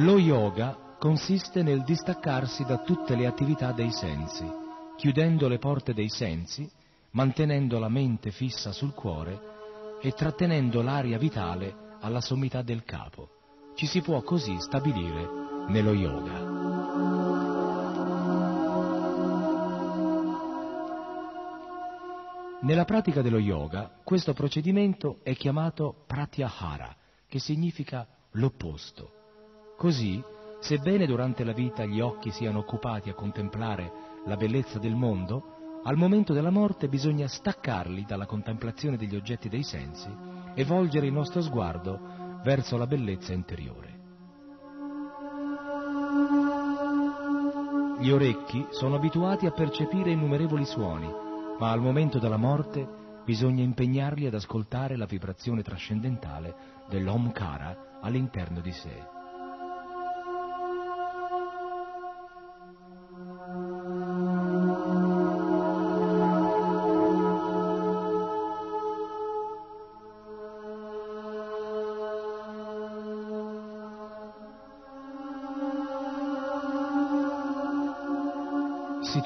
Lo 0.00 0.18
yoga 0.18 0.96
consiste 0.98 1.62
nel 1.62 1.82
distaccarsi 1.82 2.64
da 2.64 2.82
tutte 2.82 3.16
le 3.16 3.26
attività 3.26 3.72
dei 3.72 3.90
sensi, 3.92 4.46
chiudendo 4.94 5.48
le 5.48 5.56
porte 5.58 5.94
dei 5.94 6.10
sensi, 6.10 6.70
mantenendo 7.12 7.78
la 7.78 7.88
mente 7.88 8.30
fissa 8.30 8.72
sul 8.72 8.92
cuore 8.92 9.40
e 10.02 10.12
trattenendo 10.12 10.82
l'aria 10.82 11.16
vitale 11.16 11.96
alla 12.00 12.20
sommità 12.20 12.60
del 12.60 12.84
capo. 12.84 13.30
Ci 13.74 13.86
si 13.86 14.02
può 14.02 14.20
così 14.20 14.60
stabilire 14.60 15.28
nello 15.68 15.94
yoga. 15.94 16.64
Nella 22.60 22.84
pratica 22.84 23.22
dello 23.22 23.38
yoga 23.38 23.98
questo 24.04 24.34
procedimento 24.34 25.20
è 25.22 25.34
chiamato 25.34 26.04
pratyahara, 26.06 26.94
che 27.26 27.38
significa 27.38 28.06
l'opposto. 28.32 29.15
Così, 29.76 30.22
sebbene 30.60 31.06
durante 31.06 31.44
la 31.44 31.52
vita 31.52 31.84
gli 31.84 32.00
occhi 32.00 32.30
siano 32.30 32.60
occupati 32.60 33.10
a 33.10 33.14
contemplare 33.14 33.92
la 34.24 34.36
bellezza 34.36 34.78
del 34.78 34.94
mondo, 34.94 35.80
al 35.84 35.96
momento 35.96 36.32
della 36.32 36.50
morte 36.50 36.88
bisogna 36.88 37.28
staccarli 37.28 38.04
dalla 38.06 38.26
contemplazione 38.26 38.96
degli 38.96 39.14
oggetti 39.14 39.48
dei 39.48 39.62
sensi 39.62 40.08
e 40.54 40.64
volgere 40.64 41.06
il 41.06 41.12
nostro 41.12 41.42
sguardo 41.42 42.40
verso 42.42 42.76
la 42.76 42.86
bellezza 42.86 43.32
interiore. 43.34 43.94
Gli 48.00 48.10
orecchi 48.10 48.66
sono 48.70 48.96
abituati 48.96 49.46
a 49.46 49.52
percepire 49.52 50.10
innumerevoli 50.10 50.64
suoni, 50.64 51.08
ma 51.58 51.70
al 51.70 51.80
momento 51.80 52.18
della 52.18 52.36
morte 52.36 52.86
bisogna 53.24 53.62
impegnarli 53.62 54.26
ad 54.26 54.34
ascoltare 54.34 54.96
la 54.96 55.06
vibrazione 55.06 55.62
trascendentale 55.62 56.54
dell'Omkara 56.88 57.98
all'interno 58.00 58.60
di 58.60 58.72
sé. 58.72 59.14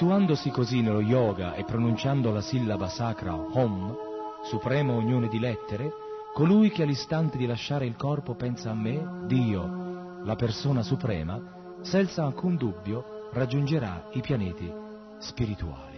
Situandosi 0.00 0.48
così 0.48 0.80
nello 0.80 1.02
yoga 1.02 1.52
e 1.52 1.64
pronunciando 1.64 2.32
la 2.32 2.40
sillaba 2.40 2.88
sacra 2.88 3.34
Om, 3.34 3.94
suprema 4.44 4.94
unione 4.94 5.28
di 5.28 5.38
lettere, 5.38 5.92
colui 6.32 6.70
che 6.70 6.84
all'istante 6.84 7.36
di 7.36 7.44
lasciare 7.44 7.84
il 7.84 7.96
corpo 7.96 8.34
pensa 8.34 8.70
a 8.70 8.74
me, 8.74 9.26
Dio, 9.26 10.22
la 10.24 10.36
persona 10.36 10.82
suprema, 10.82 11.38
senza 11.82 12.24
alcun 12.24 12.56
dubbio 12.56 13.28
raggiungerà 13.32 14.08
i 14.12 14.22
pianeti 14.22 14.72
spirituali. 15.18 15.89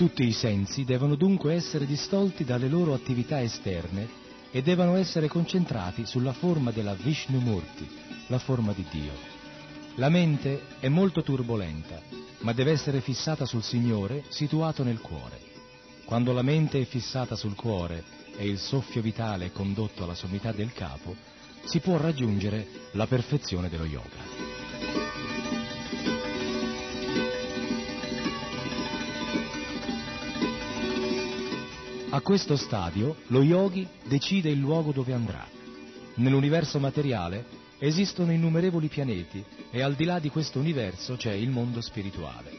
Tutti 0.00 0.26
i 0.26 0.32
sensi 0.32 0.84
devono 0.84 1.14
dunque 1.14 1.52
essere 1.52 1.84
distolti 1.84 2.42
dalle 2.42 2.68
loro 2.68 2.94
attività 2.94 3.42
esterne 3.42 4.08
e 4.50 4.62
devono 4.62 4.96
essere 4.96 5.28
concentrati 5.28 6.06
sulla 6.06 6.32
forma 6.32 6.70
della 6.70 6.94
Vishnumurti, 6.94 7.86
la 8.28 8.38
forma 8.38 8.72
di 8.72 8.86
Dio. 8.90 9.12
La 9.96 10.08
mente 10.08 10.62
è 10.78 10.88
molto 10.88 11.22
turbolenta, 11.22 12.00
ma 12.38 12.54
deve 12.54 12.70
essere 12.70 13.02
fissata 13.02 13.44
sul 13.44 13.62
Signore 13.62 14.24
situato 14.30 14.82
nel 14.84 15.02
cuore. 15.02 15.38
Quando 16.06 16.32
la 16.32 16.40
mente 16.40 16.80
è 16.80 16.84
fissata 16.84 17.36
sul 17.36 17.54
cuore 17.54 18.02
e 18.38 18.46
il 18.46 18.58
soffio 18.58 19.02
vitale 19.02 19.44
è 19.44 19.52
condotto 19.52 20.04
alla 20.04 20.14
sommità 20.14 20.50
del 20.50 20.72
capo, 20.72 21.14
si 21.64 21.80
può 21.80 21.98
raggiungere 21.98 22.66
la 22.92 23.06
perfezione 23.06 23.68
dello 23.68 23.84
yoga. 23.84 24.49
A 32.12 32.22
questo 32.22 32.56
stadio 32.56 33.18
lo 33.28 33.40
yogi 33.40 33.86
decide 34.02 34.50
il 34.50 34.58
luogo 34.58 34.90
dove 34.90 35.12
andrà. 35.12 35.46
Nell'universo 36.14 36.80
materiale 36.80 37.44
esistono 37.78 38.32
innumerevoli 38.32 38.88
pianeti 38.88 39.44
e 39.70 39.80
al 39.80 39.94
di 39.94 40.04
là 40.04 40.18
di 40.18 40.28
questo 40.28 40.58
universo 40.58 41.14
c'è 41.14 41.30
il 41.30 41.50
mondo 41.50 41.80
spirituale. 41.80 42.50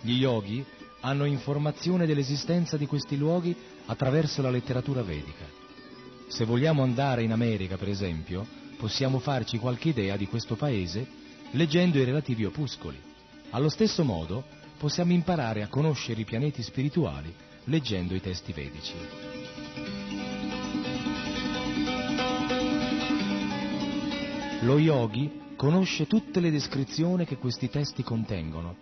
Gli 0.00 0.18
yogi 0.18 0.64
hanno 1.02 1.24
informazione 1.24 2.04
dell'esistenza 2.04 2.76
di 2.76 2.86
questi 2.86 3.16
luoghi 3.16 3.54
attraverso 3.86 4.42
la 4.42 4.50
letteratura 4.50 5.04
vedica. 5.04 5.44
Se 6.26 6.44
vogliamo 6.44 6.82
andare 6.82 7.22
in 7.22 7.30
America, 7.30 7.76
per 7.76 7.88
esempio, 7.88 8.44
possiamo 8.76 9.20
farci 9.20 9.58
qualche 9.58 9.90
idea 9.90 10.16
di 10.16 10.26
questo 10.26 10.56
paese 10.56 11.06
leggendo 11.52 11.96
i 11.96 12.04
relativi 12.04 12.44
opuscoli. 12.44 13.00
Allo 13.50 13.68
stesso 13.68 14.02
modo 14.02 14.42
possiamo 14.76 15.12
imparare 15.12 15.62
a 15.62 15.68
conoscere 15.68 16.22
i 16.22 16.24
pianeti 16.24 16.60
spirituali 16.64 17.32
leggendo 17.64 18.14
i 18.14 18.20
testi 18.20 18.52
vedici. 18.52 18.94
Lo 24.62 24.78
yogi 24.78 25.54
conosce 25.56 26.06
tutte 26.06 26.40
le 26.40 26.50
descrizioni 26.50 27.24
che 27.24 27.36
questi 27.36 27.68
testi 27.70 28.02
contengono 28.02 28.76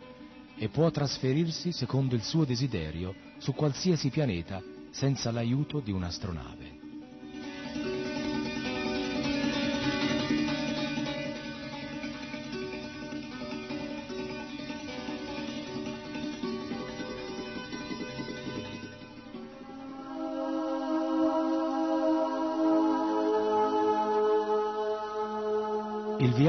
e 0.56 0.68
può 0.68 0.90
trasferirsi 0.90 1.72
secondo 1.72 2.14
il 2.14 2.22
suo 2.22 2.44
desiderio 2.44 3.14
su 3.38 3.54
qualsiasi 3.54 4.10
pianeta 4.10 4.60
senza 4.90 5.30
l'aiuto 5.30 5.80
di 5.80 5.92
un'astronave. 5.92 6.77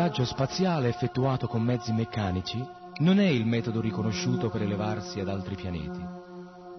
Viaggio 0.10 0.26
spaziale 0.26 0.88
effettuato 0.88 1.46
con 1.46 1.62
mezzi 1.62 1.92
meccanici 1.94 2.66
non 2.98 3.20
è 3.20 3.28
il 3.28 3.46
metodo 3.46 3.80
riconosciuto 3.80 4.50
per 4.50 4.64
elevarsi 4.64 5.20
ad 5.20 5.30
altri 5.30 5.54
pianeti. 5.54 6.04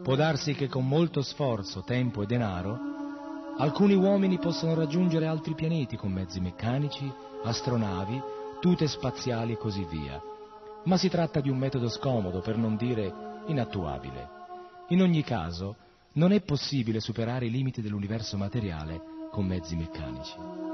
Può 0.02 0.16
darsi 0.16 0.54
che 0.54 0.66
con 0.66 0.84
molto 0.84 1.22
sforzo, 1.22 1.84
tempo 1.84 2.22
e 2.22 2.26
denaro, 2.26 2.76
alcuni 3.56 3.94
uomini 3.94 4.40
possano 4.40 4.74
raggiungere 4.74 5.26
altri 5.26 5.54
pianeti 5.54 5.96
con 5.96 6.10
mezzi 6.10 6.40
meccanici, 6.40 7.08
astronavi, 7.44 8.20
tute 8.60 8.88
spaziali 8.88 9.52
e 9.52 9.58
così 9.58 9.86
via. 9.88 10.20
Ma 10.86 10.96
si 10.96 11.08
tratta 11.08 11.40
di 11.40 11.50
un 11.50 11.58
metodo 11.58 11.88
scomodo, 11.88 12.40
per 12.40 12.56
non 12.56 12.74
dire 12.74 13.14
inattuabile. 13.46 14.28
In 14.88 15.02
ogni 15.02 15.22
caso, 15.22 15.76
non 16.14 16.32
è 16.32 16.40
possibile 16.40 16.98
superare 16.98 17.46
i 17.46 17.50
limiti 17.50 17.80
dell'universo 17.80 18.36
materiale 18.36 19.00
con 19.30 19.46
mezzi 19.46 19.76
meccanici. 19.76 20.69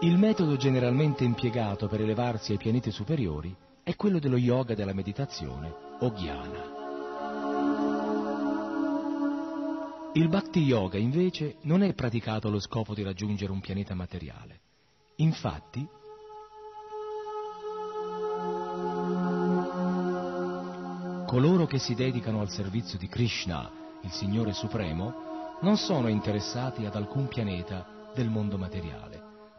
Il 0.00 0.16
metodo 0.16 0.56
generalmente 0.56 1.24
impiegato 1.24 1.88
per 1.88 2.00
elevarsi 2.00 2.52
ai 2.52 2.58
pianeti 2.58 2.92
superiori 2.92 3.52
è 3.82 3.96
quello 3.96 4.20
dello 4.20 4.36
yoga 4.36 4.76
della 4.76 4.94
meditazione 4.94 5.74
o 5.98 6.12
ghiana. 6.12 6.76
Il 10.12 10.28
bhakti 10.28 10.60
yoga 10.60 10.98
invece 10.98 11.56
non 11.62 11.82
è 11.82 11.92
praticato 11.94 12.46
allo 12.46 12.60
scopo 12.60 12.94
di 12.94 13.02
raggiungere 13.02 13.50
un 13.50 13.58
pianeta 13.58 13.96
materiale. 13.96 14.60
Infatti, 15.16 15.84
coloro 21.26 21.66
che 21.66 21.80
si 21.80 21.96
dedicano 21.96 22.40
al 22.40 22.50
servizio 22.50 22.98
di 22.98 23.08
Krishna, 23.08 23.68
il 24.02 24.12
Signore 24.12 24.52
Supremo, 24.52 25.58
non 25.62 25.76
sono 25.76 26.06
interessati 26.06 26.86
ad 26.86 26.94
alcun 26.94 27.26
pianeta 27.26 27.84
del 28.14 28.28
mondo 28.28 28.56
materiale 28.56 29.17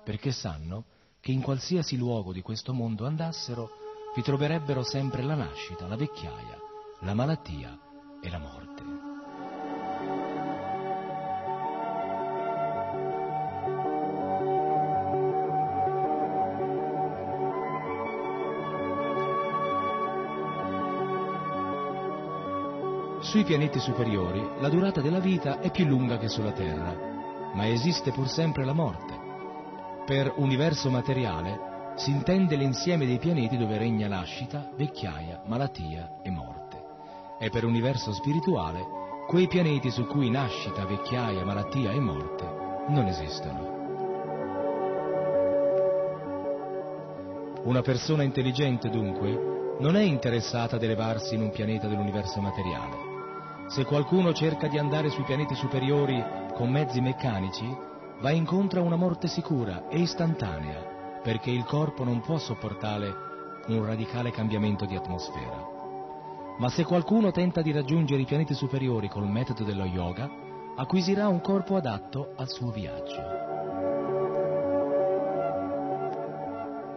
perché 0.09 0.31
sanno 0.31 0.85
che 1.19 1.31
in 1.31 1.43
qualsiasi 1.43 1.95
luogo 1.95 2.33
di 2.33 2.41
questo 2.41 2.73
mondo 2.73 3.05
andassero 3.05 3.69
vi 4.15 4.23
troverebbero 4.23 4.81
sempre 4.81 5.21
la 5.21 5.35
nascita, 5.35 5.85
la 5.85 5.95
vecchiaia, 5.95 6.57
la 7.01 7.13
malattia 7.13 7.79
e 8.19 8.29
la 8.31 8.39
morte. 8.39 8.83
Sui 23.19 23.43
pianeti 23.43 23.77
superiori 23.77 24.41
la 24.59 24.69
durata 24.69 25.01
della 25.01 25.19
vita 25.19 25.59
è 25.59 25.69
più 25.69 25.85
lunga 25.85 26.17
che 26.17 26.29
sulla 26.29 26.51
Terra, 26.51 26.95
ma 27.53 27.67
esiste 27.67 28.11
pur 28.11 28.27
sempre 28.27 28.65
la 28.65 28.73
morte 28.73 29.18
per 30.09 30.33
universo 30.37 30.89
materiale 30.89 31.93
si 31.97 32.09
intende 32.09 32.55
l'insieme 32.55 33.05
dei 33.05 33.19
pianeti 33.19 33.57
dove 33.57 33.77
regna 33.77 34.07
nascita, 34.07 34.71
vecchiaia, 34.75 35.43
malattia 35.45 36.17
e 36.23 36.31
morte. 36.31 36.83
E 37.39 37.51
per 37.51 37.63
universo 37.63 38.11
spirituale 38.13 38.83
quei 39.27 39.47
pianeti 39.47 39.91
su 39.91 40.07
cui 40.07 40.31
nascita, 40.31 40.83
vecchiaia, 40.83 41.45
malattia 41.45 41.91
e 41.91 41.99
morte 41.99 42.43
non 42.87 43.05
esistono. 43.05 43.77
Una 47.65 47.81
persona 47.83 48.23
intelligente 48.23 48.89
dunque 48.89 49.77
non 49.77 49.95
è 49.95 50.01
interessata 50.01 50.77
ad 50.77 50.81
elevarsi 50.81 51.35
in 51.35 51.43
un 51.43 51.51
pianeta 51.51 51.87
dell'universo 51.87 52.41
materiale. 52.41 53.67
Se 53.67 53.85
qualcuno 53.85 54.33
cerca 54.33 54.67
di 54.67 54.79
andare 54.79 55.11
sui 55.11 55.23
pianeti 55.23 55.53
superiori 55.53 56.19
con 56.55 56.71
mezzi 56.71 56.99
meccanici, 56.99 57.87
va 58.21 58.31
incontro 58.31 58.81
a 58.81 58.83
una 58.83 58.95
morte 58.95 59.27
sicura 59.27 59.87
e 59.87 59.99
istantanea, 59.99 61.21
perché 61.23 61.49
il 61.49 61.63
corpo 61.63 62.03
non 62.03 62.21
può 62.21 62.37
sopportare 62.37 63.27
un 63.67 63.85
radicale 63.85 64.31
cambiamento 64.31 64.85
di 64.85 64.95
atmosfera. 64.95 65.77
Ma 66.57 66.69
se 66.69 66.83
qualcuno 66.83 67.31
tenta 67.31 67.61
di 67.61 67.71
raggiungere 67.71 68.21
i 68.21 68.25
pianeti 68.25 68.53
superiori 68.53 69.07
col 69.07 69.27
metodo 69.27 69.63
dello 69.63 69.85
yoga, 69.85 70.29
acquisirà 70.75 71.27
un 71.27 71.39
corpo 71.39 71.75
adatto 71.75 72.33
al 72.35 72.49
suo 72.49 72.71
viaggio. 72.71 73.37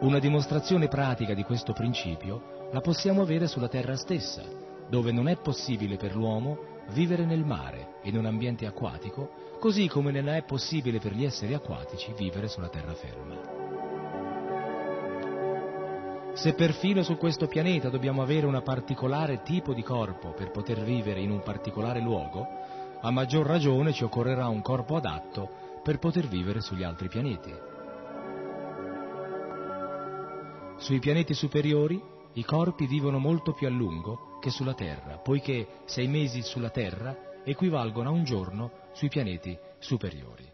Una 0.00 0.18
dimostrazione 0.18 0.88
pratica 0.88 1.32
di 1.34 1.44
questo 1.44 1.72
principio 1.72 2.68
la 2.72 2.80
possiamo 2.80 3.22
avere 3.22 3.46
sulla 3.46 3.68
Terra 3.68 3.94
stessa, 3.94 4.42
dove 4.88 5.12
non 5.12 5.28
è 5.28 5.36
possibile 5.36 5.96
per 5.96 6.16
l'uomo 6.16 6.71
vivere 6.90 7.24
nel 7.24 7.44
mare, 7.44 7.98
in 8.02 8.16
un 8.16 8.26
ambiente 8.26 8.66
acquatico, 8.66 9.30
così 9.58 9.88
come 9.88 10.10
non 10.10 10.28
è 10.28 10.42
possibile 10.42 10.98
per 10.98 11.14
gli 11.14 11.24
esseri 11.24 11.54
acquatici 11.54 12.12
vivere 12.16 12.48
sulla 12.48 12.68
terraferma. 12.68 13.60
Se 16.34 16.54
perfino 16.54 17.02
su 17.02 17.16
questo 17.18 17.46
pianeta 17.46 17.90
dobbiamo 17.90 18.22
avere 18.22 18.46
un 18.46 18.60
particolare 18.64 19.42
tipo 19.42 19.74
di 19.74 19.82
corpo 19.82 20.30
per 20.30 20.50
poter 20.50 20.82
vivere 20.82 21.20
in 21.20 21.30
un 21.30 21.42
particolare 21.42 22.00
luogo, 22.00 22.46
a 23.00 23.10
maggior 23.10 23.46
ragione 23.46 23.92
ci 23.92 24.04
occorrerà 24.04 24.48
un 24.48 24.62
corpo 24.62 24.96
adatto 24.96 25.48
per 25.82 25.98
poter 25.98 26.26
vivere 26.28 26.60
sugli 26.60 26.84
altri 26.84 27.08
pianeti. 27.08 27.52
Sui 30.78 30.98
pianeti 31.00 31.34
superiori 31.34 32.02
i 32.34 32.44
corpi 32.44 32.86
vivono 32.86 33.18
molto 33.18 33.52
più 33.52 33.66
a 33.66 33.70
lungo 33.70 34.31
che 34.42 34.50
sulla 34.50 34.74
Terra, 34.74 35.18
poiché 35.18 35.68
sei 35.84 36.08
mesi 36.08 36.42
sulla 36.42 36.70
Terra 36.70 37.16
equivalgono 37.44 38.08
a 38.08 38.12
un 38.12 38.24
giorno 38.24 38.72
sui 38.92 39.08
pianeti 39.08 39.56
superiori. 39.78 40.51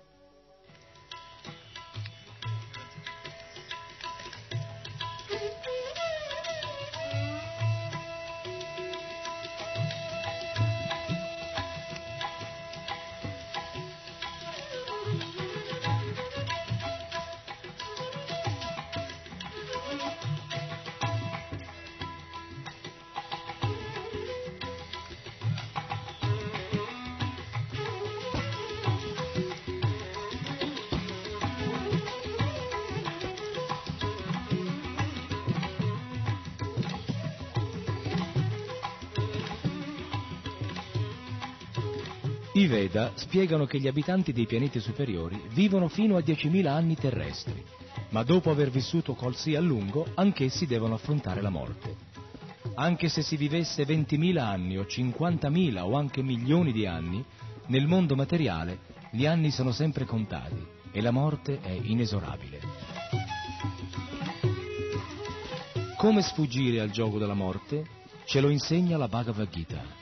Spiegano 43.18 43.66
che 43.66 43.78
gli 43.78 43.86
abitanti 43.86 44.32
dei 44.32 44.46
pianeti 44.46 44.80
superiori 44.80 45.40
vivono 45.50 45.88
fino 45.88 46.16
a 46.16 46.20
10.000 46.20 46.66
anni 46.66 46.94
terrestri, 46.94 47.62
ma 48.10 48.22
dopo 48.22 48.50
aver 48.50 48.70
vissuto 48.70 49.14
così 49.14 49.54
a 49.54 49.60
lungo, 49.60 50.06
anch'essi 50.14 50.66
devono 50.66 50.94
affrontare 50.94 51.42
la 51.42 51.50
morte. 51.50 51.96
Anche 52.74 53.08
se 53.08 53.22
si 53.22 53.36
vivesse 53.36 53.84
20.000 53.84 54.38
anni 54.38 54.78
o 54.78 54.82
50.000 54.82 55.78
o 55.80 55.96
anche 55.96 56.22
milioni 56.22 56.72
di 56.72 56.86
anni, 56.86 57.24
nel 57.66 57.86
mondo 57.86 58.14
materiale 58.14 58.78
gli 59.10 59.26
anni 59.26 59.50
sono 59.50 59.72
sempre 59.72 60.04
contati 60.04 60.64
e 60.90 61.00
la 61.00 61.10
morte 61.10 61.60
è 61.60 61.70
inesorabile. 61.70 62.60
Come 65.96 66.22
sfuggire 66.22 66.80
al 66.80 66.90
gioco 66.90 67.18
della 67.18 67.34
morte? 67.34 67.84
Ce 68.24 68.40
lo 68.40 68.48
insegna 68.48 68.96
la 68.96 69.08
Bhagavad 69.08 69.48
Gita. 69.50 69.97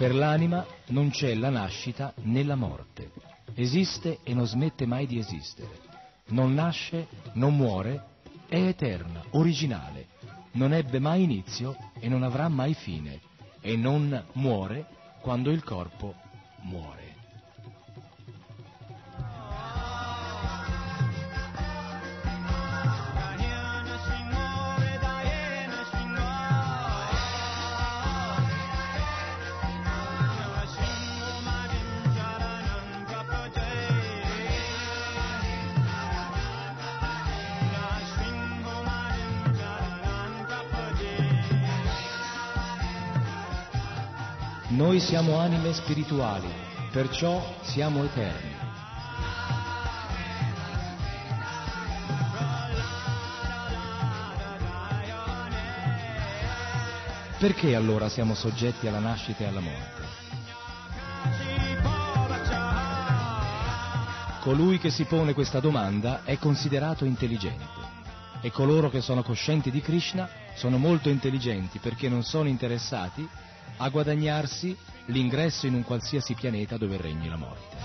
Per 0.00 0.14
l'anima 0.14 0.64
non 0.86 1.10
c'è 1.10 1.34
la 1.34 1.50
nascita 1.50 2.14
né 2.22 2.42
la 2.42 2.54
morte. 2.54 3.10
Esiste 3.52 4.20
e 4.22 4.32
non 4.32 4.46
smette 4.46 4.86
mai 4.86 5.06
di 5.06 5.18
esistere. 5.18 5.78
Non 6.28 6.54
nasce, 6.54 7.06
non 7.34 7.54
muore, 7.54 8.04
è 8.48 8.56
eterna, 8.56 9.22
originale. 9.32 10.06
Non 10.52 10.72
ebbe 10.72 11.00
mai 11.00 11.24
inizio 11.24 11.76
e 11.98 12.08
non 12.08 12.22
avrà 12.22 12.48
mai 12.48 12.72
fine. 12.72 13.20
E 13.60 13.76
non 13.76 14.24
muore 14.32 14.86
quando 15.20 15.50
il 15.50 15.62
corpo 15.62 16.14
muore. 16.62 17.09
Siamo 45.10 45.40
anime 45.40 45.72
spirituali, 45.72 46.48
perciò 46.92 47.42
siamo 47.62 48.04
eterni. 48.04 48.54
Perché 57.40 57.74
allora 57.74 58.08
siamo 58.08 58.36
soggetti 58.36 58.86
alla 58.86 59.00
nascita 59.00 59.42
e 59.42 59.46
alla 59.48 59.58
morte? 59.58 60.02
Colui 64.42 64.78
che 64.78 64.90
si 64.90 65.06
pone 65.06 65.34
questa 65.34 65.58
domanda 65.58 66.22
è 66.22 66.38
considerato 66.38 67.04
intelligente 67.04 67.66
e 68.42 68.52
coloro 68.52 68.88
che 68.88 69.00
sono 69.00 69.24
coscienti 69.24 69.72
di 69.72 69.80
Krishna 69.80 70.28
sono 70.54 70.78
molto 70.78 71.08
intelligenti 71.08 71.80
perché 71.80 72.08
non 72.08 72.22
sono 72.22 72.46
interessati 72.48 73.28
a 73.82 73.88
guadagnarsi 73.88 74.76
l'ingresso 75.10 75.66
in 75.66 75.74
un 75.74 75.82
qualsiasi 75.82 76.34
pianeta 76.34 76.76
dove 76.76 76.96
regni 76.96 77.28
la 77.28 77.36
morte. 77.36 77.79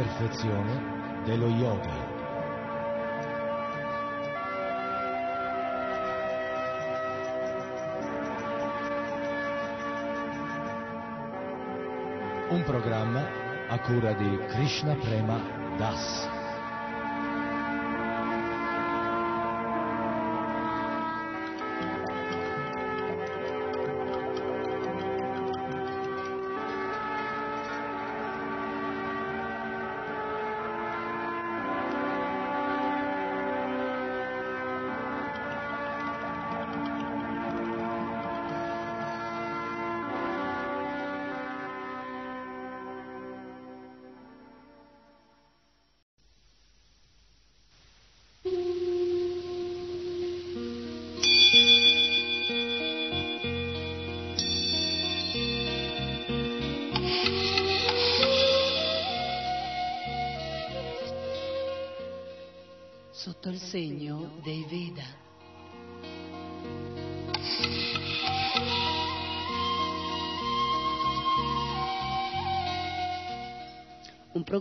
Perfezione 0.00 1.22
dello 1.24 1.48
yoga. 1.48 2.08
Un 12.48 12.62
programma 12.64 13.22
a 13.68 13.78
cura 13.80 14.14
di 14.14 14.38
Krishna 14.48 14.94
Prema 14.94 15.38
Das. 15.76 16.39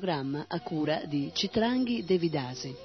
Programma 0.09 0.45
a 0.47 0.59
cura 0.61 1.03
di 1.05 1.29
Citranghi 1.31 2.03
Devidasi. 2.03 2.75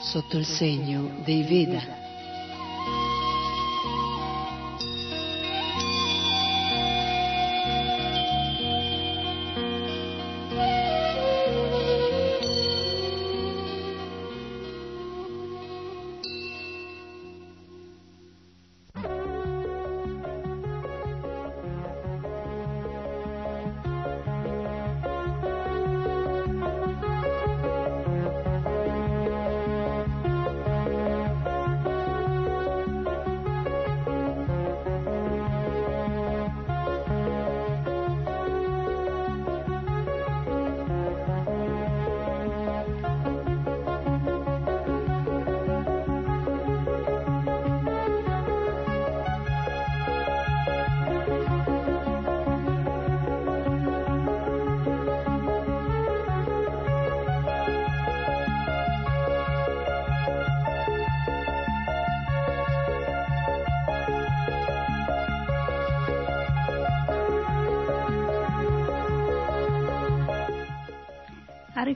Sotto 0.00 0.38
il 0.38 0.46
segno 0.46 1.20
dei 1.22 1.42
Veda. 1.42 2.07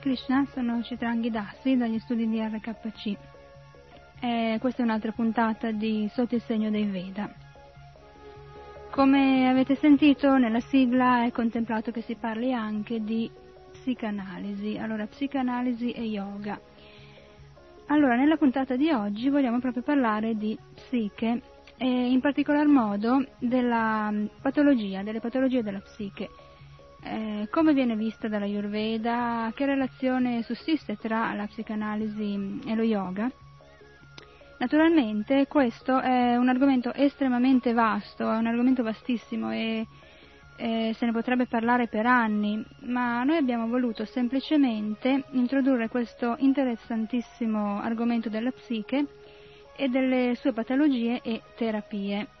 Krishna, 0.03 0.45
sono 0.51 0.83
Citrangi 0.83 1.29
Dassi 1.29 1.77
dagli 1.77 1.97
studi 1.97 2.27
di 2.27 2.37
RKC. 2.37 3.17
E 4.19 4.57
questa 4.59 4.81
è 4.81 4.83
un'altra 4.83 5.13
puntata 5.13 5.71
di 5.71 6.09
Sotto 6.11 6.35
il 6.35 6.41
segno 6.41 6.69
dei 6.69 6.83
Veda. 6.83 7.33
Come 8.89 9.47
avete 9.47 9.75
sentito 9.75 10.35
nella 10.35 10.59
sigla 10.59 11.23
è 11.23 11.31
contemplato 11.31 11.91
che 11.91 12.01
si 12.01 12.15
parli 12.15 12.51
anche 12.51 13.01
di 13.01 13.31
psicanalisi, 13.71 14.77
allora 14.77 15.07
psicanalisi 15.07 15.91
e 15.91 16.01
yoga. 16.01 16.59
Allora, 17.85 18.17
nella 18.17 18.35
puntata 18.35 18.75
di 18.75 18.91
oggi 18.91 19.29
vogliamo 19.29 19.59
proprio 19.61 19.83
parlare 19.83 20.35
di 20.35 20.59
psiche 20.73 21.41
e 21.77 22.11
in 22.11 22.19
particolar 22.19 22.67
modo 22.67 23.25
della 23.39 24.11
patologia, 24.41 25.01
delle 25.01 25.21
patologie 25.21 25.63
della 25.63 25.79
psiche. 25.79 26.29
Eh, 27.05 27.47
come 27.49 27.73
viene 27.73 27.95
vista 27.95 28.29
dalla 28.29 28.45
Ayurveda? 28.45 29.51
Che 29.53 29.65
relazione 29.65 30.41
sussiste 30.43 30.95
tra 30.95 31.33
la 31.33 31.45
psicanalisi 31.47 32.61
e 32.65 32.75
lo 32.75 32.83
yoga? 32.83 33.29
Naturalmente 34.57 35.47
questo 35.47 35.99
è 35.99 36.37
un 36.37 36.47
argomento 36.47 36.93
estremamente 36.93 37.73
vasto, 37.73 38.31
è 38.31 38.37
un 38.37 38.47
argomento 38.47 38.81
vastissimo 38.81 39.51
e, 39.51 39.85
e 40.55 40.93
se 40.95 41.05
ne 41.05 41.11
potrebbe 41.11 41.47
parlare 41.47 41.87
per 41.87 42.05
anni, 42.05 42.63
ma 42.83 43.23
noi 43.23 43.35
abbiamo 43.35 43.67
voluto 43.67 44.05
semplicemente 44.05 45.25
introdurre 45.31 45.89
questo 45.89 46.35
interessantissimo 46.39 47.81
argomento 47.81 48.29
della 48.29 48.51
psiche 48.51 49.05
e 49.75 49.89
delle 49.89 50.35
sue 50.35 50.53
patologie 50.53 51.19
e 51.21 51.41
terapie. 51.57 52.32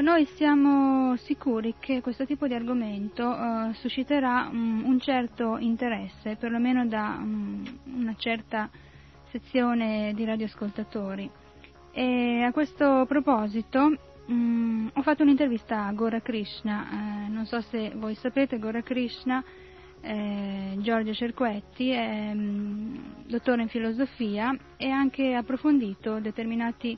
Dunque 0.00 0.18
noi 0.18 0.34
siamo 0.34 1.14
sicuri 1.16 1.74
che 1.78 2.00
questo 2.00 2.24
tipo 2.24 2.46
di 2.46 2.54
argomento 2.54 3.22
uh, 3.22 3.70
susciterà 3.74 4.48
um, 4.50 4.82
un 4.86 4.98
certo 4.98 5.58
interesse, 5.58 6.36
perlomeno 6.36 6.86
da 6.86 7.18
um, 7.20 7.62
una 7.96 8.14
certa 8.16 8.70
sezione 9.28 10.14
di 10.14 10.24
radioascoltatori. 10.24 11.30
E 11.92 12.42
a 12.42 12.50
questo 12.50 13.04
proposito 13.06 13.94
um, 14.28 14.90
ho 14.90 15.02
fatto 15.02 15.22
un'intervista 15.22 15.84
a 15.84 15.92
Gora 15.92 16.22
Krishna, 16.22 17.26
eh, 17.26 17.28
non 17.28 17.44
so 17.44 17.60
se 17.60 17.92
voi 17.94 18.14
sapete, 18.14 18.58
Gora 18.58 18.80
Krishna, 18.80 19.44
eh, 20.00 20.76
Giorgio 20.78 21.12
Cerquetti, 21.12 21.90
è 21.90 22.32
dottore 23.26 23.60
in 23.60 23.68
filosofia 23.68 24.56
e 24.78 24.88
ha 24.88 24.96
anche 24.96 25.34
approfondito 25.34 26.20
determinati 26.20 26.96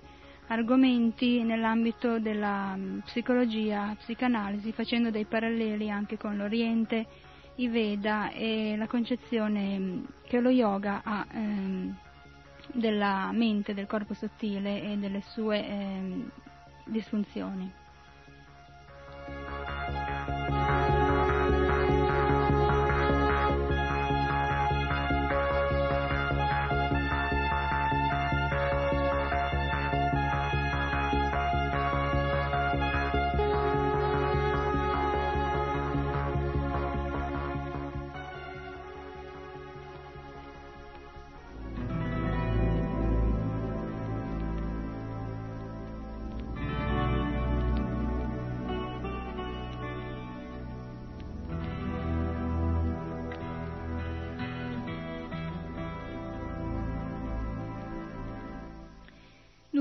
argomenti 0.52 1.42
nell'ambito 1.42 2.18
della 2.18 2.74
mm, 2.76 2.98
psicologia, 3.00 3.94
psicanalisi, 3.98 4.72
facendo 4.72 5.10
dei 5.10 5.24
paralleli 5.24 5.90
anche 5.90 6.18
con 6.18 6.36
l'Oriente, 6.36 7.06
i 7.56 7.68
Veda 7.68 8.30
e 8.30 8.74
la 8.76 8.86
concezione 8.86 9.78
mm, 9.78 10.04
che 10.26 10.40
lo 10.40 10.50
yoga 10.50 11.00
ha 11.02 11.26
ehm, 11.32 11.96
della 12.72 13.30
mente, 13.32 13.74
del 13.74 13.86
corpo 13.86 14.14
sottile 14.14 14.82
e 14.82 14.96
delle 14.98 15.22
sue 15.22 15.66
ehm, 15.66 16.30
disfunzioni. 16.84 17.72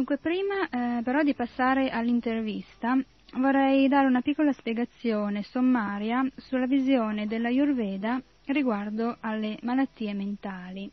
Dunque, 0.02 0.18
prima 0.18 0.68
eh, 0.68 1.04
però 1.04 1.22
di 1.22 1.36
passare 1.36 1.92
all'intervista, 1.92 2.98
vorrei 3.36 3.88
dare 3.88 4.08
una 4.08 4.22
piccola 4.22 4.52
spiegazione 4.52 5.44
sommaria 5.44 6.28
sulla 6.38 6.66
visione 6.66 7.28
della 7.28 7.50
Ayurveda 7.50 8.20
riguardo 8.46 9.18
alle 9.20 9.60
malattie 9.62 10.16
mentali. 10.16 10.90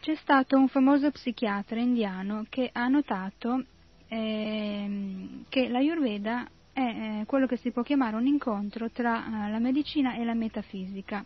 C'è 0.00 0.14
stato 0.16 0.56
un 0.56 0.68
famoso 0.68 1.10
psichiatra 1.10 1.78
indiano 1.78 2.46
che 2.48 2.70
ha 2.72 2.88
notato 2.88 3.64
eh, 4.08 5.28
che 5.48 5.68
l'Ayurveda 5.68 6.48
è 6.72 6.80
eh, 6.80 7.24
quello 7.26 7.46
che 7.46 7.56
si 7.56 7.70
può 7.70 7.82
chiamare 7.82 8.16
un 8.16 8.26
incontro 8.26 8.90
tra 8.90 9.46
eh, 9.46 9.50
la 9.50 9.58
medicina 9.58 10.14
e 10.14 10.24
la 10.24 10.34
metafisica. 10.34 11.24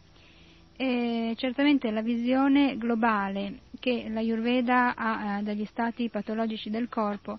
E 0.77 1.35
certamente 1.37 1.91
la 1.93 2.03
visione 2.03 2.77
globale 2.77 3.61
che 3.79 4.09
l'Ayurveda 4.09 4.97
ha 4.97 5.39
eh, 5.39 5.43
dagli 5.43 5.65
stati 5.67 6.09
patologici 6.09 6.69
del 6.69 6.89
corpo 6.89 7.39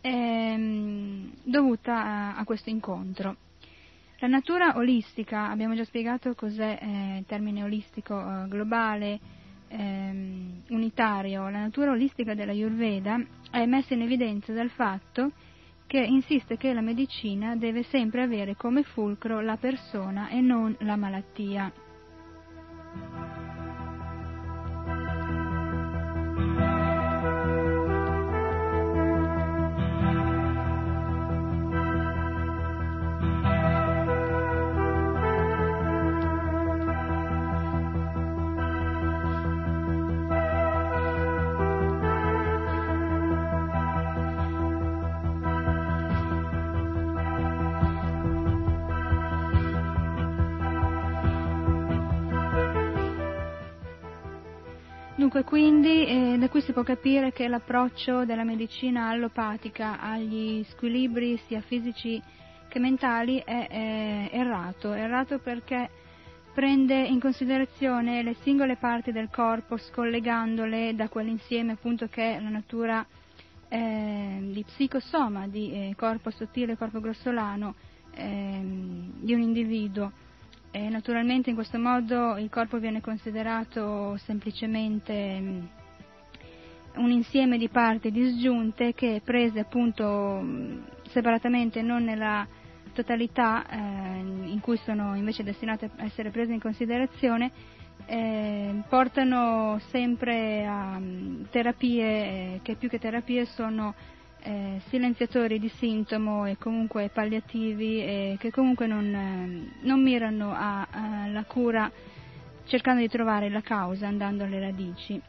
è 0.00 0.08
ehm, 0.08 1.32
dovuta 1.42 2.04
a, 2.04 2.36
a 2.36 2.44
questo 2.44 2.70
incontro. 2.70 3.36
La 4.18 4.28
natura 4.28 4.76
olistica, 4.76 5.50
abbiamo 5.50 5.74
già 5.74 5.84
spiegato 5.84 6.34
cos'è 6.34 6.78
eh, 6.80 7.18
il 7.18 7.24
termine 7.26 7.64
olistico 7.64 8.18
eh, 8.18 8.48
globale, 8.48 9.18
ehm, 9.68 10.62
unitario, 10.68 11.48
la 11.48 11.60
natura 11.60 11.90
olistica 11.90 12.34
della 12.34 12.52
Ayurveda 12.52 13.20
è 13.50 13.64
messa 13.66 13.94
in 13.94 14.02
evidenza 14.02 14.52
dal 14.52 14.70
fatto 14.70 15.32
che 15.86 16.00
insiste 16.00 16.56
che 16.56 16.72
la 16.72 16.80
medicina 16.80 17.54
deve 17.56 17.84
sempre 17.84 18.22
avere 18.22 18.56
come 18.56 18.82
fulcro 18.82 19.40
la 19.40 19.56
persona 19.56 20.28
e 20.28 20.40
non 20.40 20.74
la 20.80 20.96
malattia. 20.96 21.72
Dunque, 55.36 55.50
quindi 55.50 56.06
eh, 56.06 56.36
da 56.38 56.48
qui 56.48 56.62
si 56.62 56.72
può 56.72 56.82
capire 56.82 57.30
che 57.30 57.46
l'approccio 57.46 58.24
della 58.24 58.42
medicina 58.42 59.10
allopatica 59.10 60.00
agli 60.00 60.64
squilibri 60.64 61.38
sia 61.46 61.60
fisici 61.60 62.22
che 62.68 62.78
mentali 62.78 63.42
è, 63.44 63.68
è 63.68 64.30
errato, 64.32 64.94
errato 64.94 65.38
perché 65.38 65.90
prende 66.54 66.94
in 67.02 67.20
considerazione 67.20 68.22
le 68.22 68.34
singole 68.40 68.76
parti 68.76 69.12
del 69.12 69.28
corpo 69.30 69.76
scollegandole 69.76 70.94
da 70.94 71.10
quell'insieme 71.10 71.72
appunto 71.72 72.06
che 72.08 72.36
è 72.36 72.40
la 72.40 72.48
natura 72.48 73.06
eh, 73.68 74.38
di 74.40 74.64
psicosoma, 74.64 75.48
di 75.48 75.70
eh, 75.70 75.94
corpo 75.98 76.30
sottile 76.30 76.78
corpo 76.78 76.98
grossolano 76.98 77.74
eh, 78.14 78.58
di 78.62 79.34
un 79.34 79.42
individuo. 79.42 80.12
E 80.76 80.90
naturalmente 80.90 81.48
in 81.48 81.54
questo 81.56 81.78
modo 81.78 82.36
il 82.36 82.50
corpo 82.50 82.76
viene 82.78 83.00
considerato 83.00 84.18
semplicemente 84.18 85.40
mm, 85.40 85.64
un 86.96 87.10
insieme 87.10 87.56
di 87.56 87.70
parti 87.70 88.10
disgiunte 88.10 88.92
che 88.92 89.22
prese 89.24 89.60
appunto 89.60 90.38
mm, 90.42 90.78
separatamente 91.08 91.80
non 91.80 92.04
nella 92.04 92.46
totalità 92.92 93.66
eh, 93.66 93.76
in 93.78 94.58
cui 94.60 94.76
sono 94.84 95.14
invece 95.16 95.42
destinate 95.44 95.88
a 95.96 96.04
essere 96.04 96.28
prese 96.28 96.52
in 96.52 96.60
considerazione 96.60 97.50
eh, 98.04 98.82
portano 98.86 99.80
sempre 99.88 100.66
a 100.66 100.96
um, 100.98 101.46
terapie 101.48 102.04
eh, 102.04 102.60
che 102.62 102.74
più 102.74 102.90
che 102.90 102.98
terapie 102.98 103.46
sono 103.46 103.94
eh, 104.46 104.80
silenziatori 104.88 105.58
di 105.58 105.68
sintomo 105.68 106.46
e 106.46 106.56
comunque 106.56 107.10
palliativi 107.12 108.00
e 108.00 108.36
che 108.38 108.52
comunque 108.52 108.86
non, 108.86 109.12
ehm, 109.12 109.72
non 109.80 110.00
mirano 110.00 110.54
alla 110.56 111.44
cura 111.44 111.90
cercando 112.64 113.00
di 113.00 113.08
trovare 113.08 113.48
la 113.48 113.60
causa 113.60 114.06
andando 114.06 114.44
alle 114.44 114.60
radici. 114.60 115.20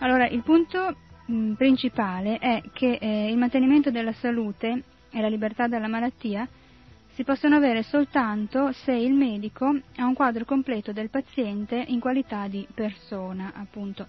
Allora, 0.00 0.26
il 0.28 0.42
punto 0.42 0.96
mh, 1.24 1.34
mm, 1.34 1.52
principale 1.54 2.38
è 2.38 2.62
che 2.74 2.98
eh, 3.00 3.30
il 3.30 3.38
mantenimento 3.38 3.90
della 3.90 4.12
salute 4.12 4.82
e 5.10 5.20
la 5.22 5.28
libertà 5.28 5.66
dalla 5.66 5.88
malattia 5.88 6.46
si 7.14 7.24
possono 7.24 7.56
avere 7.56 7.82
soltanto 7.84 8.72
se 8.72 8.92
il 8.92 9.14
medico 9.14 9.66
ha 9.96 10.04
un 10.04 10.14
quadro 10.14 10.44
completo 10.44 10.92
del 10.92 11.08
paziente 11.08 11.82
in 11.88 12.00
qualità 12.00 12.48
di 12.48 12.66
persona, 12.74 13.52
appunto. 13.54 14.08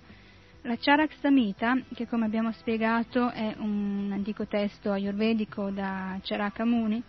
La 0.66 0.78
Charak 0.80 1.14
Samhita, 1.22 1.78
che 1.94 2.08
come 2.08 2.26
abbiamo 2.26 2.52
spiegato 2.54 3.30
è 3.30 3.54
un 3.60 4.10
antico 4.12 4.48
testo 4.48 4.92
ayurvedico 4.92 5.70
da 5.70 6.18
Charaka 6.24 6.66
Muni, 6.66 7.00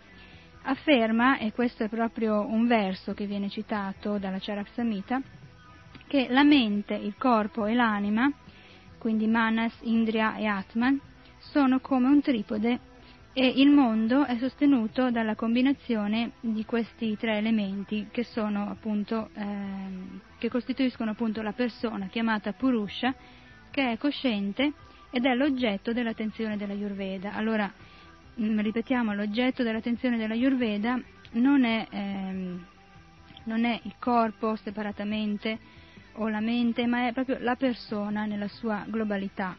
afferma, 0.61 1.39
e 1.39 1.51
questo 1.53 1.83
è 1.83 1.89
proprio 1.89 2.45
un 2.45 2.67
verso 2.67 3.15
che 3.15 3.25
viene 3.25 3.49
citato 3.49 4.19
dalla 4.19 4.37
Charak 4.39 4.67
Samhita, 4.73 5.19
che 6.05 6.27
la 6.29 6.43
mente, 6.43 6.93
il 6.93 7.15
corpo 7.17 7.65
e 7.65 7.73
l'anima, 7.73 8.31
quindi 8.99 9.25
Manas, 9.25 9.73
Indriya 9.81 10.35
e 10.35 10.45
Atman, 10.45 11.01
sono 11.39 11.79
come 11.79 12.09
un 12.09 12.21
tripode 12.21 12.79
e 13.33 13.53
il 13.55 13.71
mondo 13.71 14.23
è 14.25 14.37
sostenuto 14.37 15.09
dalla 15.09 15.33
combinazione 15.33 16.33
di 16.41 16.63
questi 16.63 17.17
tre 17.17 17.37
elementi 17.37 18.07
che, 18.11 18.23
appunto, 18.35 19.29
eh, 19.33 19.45
che 20.37 20.47
costituiscono 20.47 21.09
appunto 21.09 21.41
la 21.41 21.53
persona 21.53 22.05
chiamata 22.05 22.53
Purusha 22.53 23.15
che 23.77 23.91
è 23.91 23.97
cosciente 23.99 24.73
ed 25.11 25.23
è 25.27 25.35
l'oggetto 25.35 25.93
dell'attenzione 25.93 26.57
della 26.57 26.73
Yurveda. 26.73 27.33
Allora, 27.33 27.71
mm, 28.41 28.59
ripetiamo, 28.59 29.13
l'oggetto 29.13 29.61
dell'attenzione 29.61 30.17
della 30.17 30.33
Yurveda 30.33 30.99
non 31.33 31.63
è, 31.63 31.85
ehm, 31.87 32.65
non 33.43 33.65
è 33.65 33.79
il 33.83 33.93
corpo 33.99 34.55
separatamente 34.55 35.59
o 36.13 36.27
la 36.27 36.39
mente, 36.39 36.87
ma 36.87 37.05
è 37.05 37.13
proprio 37.13 37.37
la 37.39 37.55
persona 37.55 38.25
nella 38.25 38.47
sua 38.47 38.83
globalità. 38.87 39.55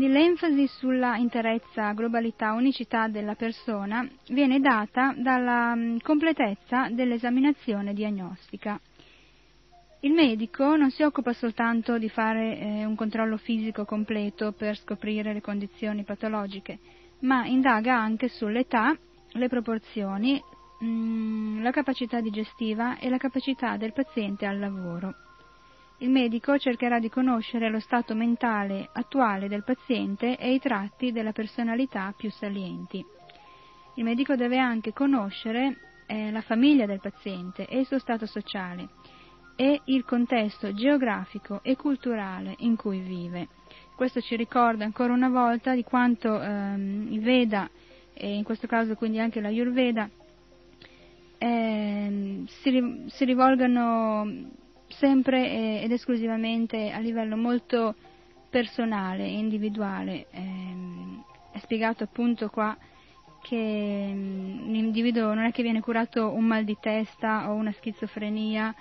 Quindi 0.00 0.18
l'enfasi 0.18 0.66
sulla 0.66 1.18
interezza, 1.18 1.92
globalità, 1.92 2.54
unicità 2.54 3.06
della 3.08 3.34
persona 3.34 4.08
viene 4.28 4.58
data 4.58 5.12
dalla 5.14 5.74
mm, 5.74 5.98
completezza 5.98 6.88
dell'esaminazione 6.88 7.92
diagnostica. 7.92 8.80
Il 10.00 10.12
medico 10.12 10.74
non 10.74 10.90
si 10.90 11.02
occupa 11.02 11.34
soltanto 11.34 11.98
di 11.98 12.08
fare 12.08 12.58
eh, 12.58 12.84
un 12.86 12.94
controllo 12.94 13.36
fisico 13.36 13.84
completo 13.84 14.52
per 14.52 14.78
scoprire 14.78 15.34
le 15.34 15.42
condizioni 15.42 16.02
patologiche, 16.02 16.78
ma 17.18 17.44
indaga 17.44 17.94
anche 17.94 18.28
sull'età, 18.28 18.96
le 19.32 19.48
proporzioni, 19.48 20.42
mh, 20.78 20.86
mm, 20.86 21.62
la 21.62 21.72
capacità 21.72 22.22
digestiva 22.22 22.98
e 22.98 23.10
la 23.10 23.18
capacità 23.18 23.76
del 23.76 23.92
paziente 23.92 24.46
al 24.46 24.58
lavoro. 24.58 25.14
Il 26.02 26.08
medico 26.08 26.58
cercherà 26.58 26.98
di 26.98 27.10
conoscere 27.10 27.68
lo 27.68 27.78
stato 27.78 28.14
mentale 28.14 28.88
attuale 28.90 29.48
del 29.48 29.64
paziente 29.64 30.38
e 30.38 30.54
i 30.54 30.58
tratti 30.58 31.12
della 31.12 31.32
personalità 31.32 32.14
più 32.16 32.30
salienti. 32.30 33.04
Il 33.96 34.04
medico 34.04 34.34
deve 34.34 34.56
anche 34.56 34.94
conoscere 34.94 35.76
eh, 36.06 36.30
la 36.30 36.40
famiglia 36.40 36.86
del 36.86 37.00
paziente 37.00 37.66
e 37.66 37.80
il 37.80 37.86
suo 37.86 37.98
stato 37.98 38.24
sociale 38.24 38.88
e 39.56 39.82
il 39.84 40.04
contesto 40.06 40.72
geografico 40.72 41.60
e 41.62 41.76
culturale 41.76 42.54
in 42.60 42.76
cui 42.76 43.00
vive. 43.00 43.48
Questo 43.94 44.22
ci 44.22 44.36
ricorda 44.36 44.86
ancora 44.86 45.12
una 45.12 45.28
volta 45.28 45.74
di 45.74 45.84
quanto 45.84 46.40
ehm, 46.40 47.08
il 47.10 47.20
Veda, 47.20 47.68
e 48.14 48.36
in 48.36 48.42
questo 48.42 48.66
caso 48.66 48.94
quindi 48.94 49.18
anche 49.18 49.42
la 49.42 49.48
Ayurveda, 49.48 50.08
eh, 51.36 52.44
si, 52.46 53.04
si 53.06 53.24
rivolgano 53.26 54.58
sempre 55.00 55.80
ed 55.80 55.90
esclusivamente 55.90 56.90
a 56.90 56.98
livello 56.98 57.34
molto 57.34 57.94
personale 58.50 59.24
e 59.24 59.32
individuale. 59.32 60.26
Ehm, 60.30 61.24
è 61.52 61.58
spiegato 61.58 62.04
appunto 62.04 62.50
qua 62.50 62.76
che 63.40 64.10
mm, 64.12 64.70
l'individuo 64.70 65.32
non 65.32 65.46
è 65.46 65.52
che 65.52 65.62
viene 65.62 65.80
curato 65.80 66.30
un 66.30 66.44
mal 66.44 66.64
di 66.64 66.76
testa 66.78 67.50
o 67.50 67.54
una 67.54 67.72
schizofrenia 67.72 68.74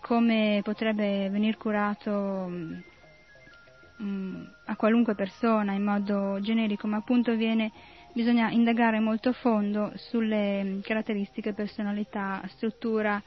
come 0.00 0.60
potrebbe 0.64 1.28
venire 1.30 1.56
curato 1.56 2.10
mm, 2.48 2.78
mm, 4.02 4.42
a 4.64 4.74
qualunque 4.74 5.14
persona 5.14 5.74
in 5.74 5.84
modo 5.84 6.40
generico, 6.40 6.88
ma 6.88 6.96
appunto 6.96 7.36
viene, 7.36 7.70
bisogna 8.12 8.50
indagare 8.50 8.98
molto 8.98 9.28
a 9.28 9.32
fondo 9.32 9.92
sulle 9.94 10.80
caratteristiche, 10.82 11.52
personalità, 11.52 12.42
struttura, 12.48 13.22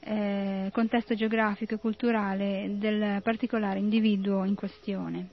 eh, 0.00 0.70
contesto 0.72 1.14
geografico 1.14 1.74
e 1.74 1.78
culturale 1.78 2.74
del 2.78 3.20
particolare 3.22 3.78
individuo 3.78 4.44
in 4.44 4.54
questione. 4.54 5.28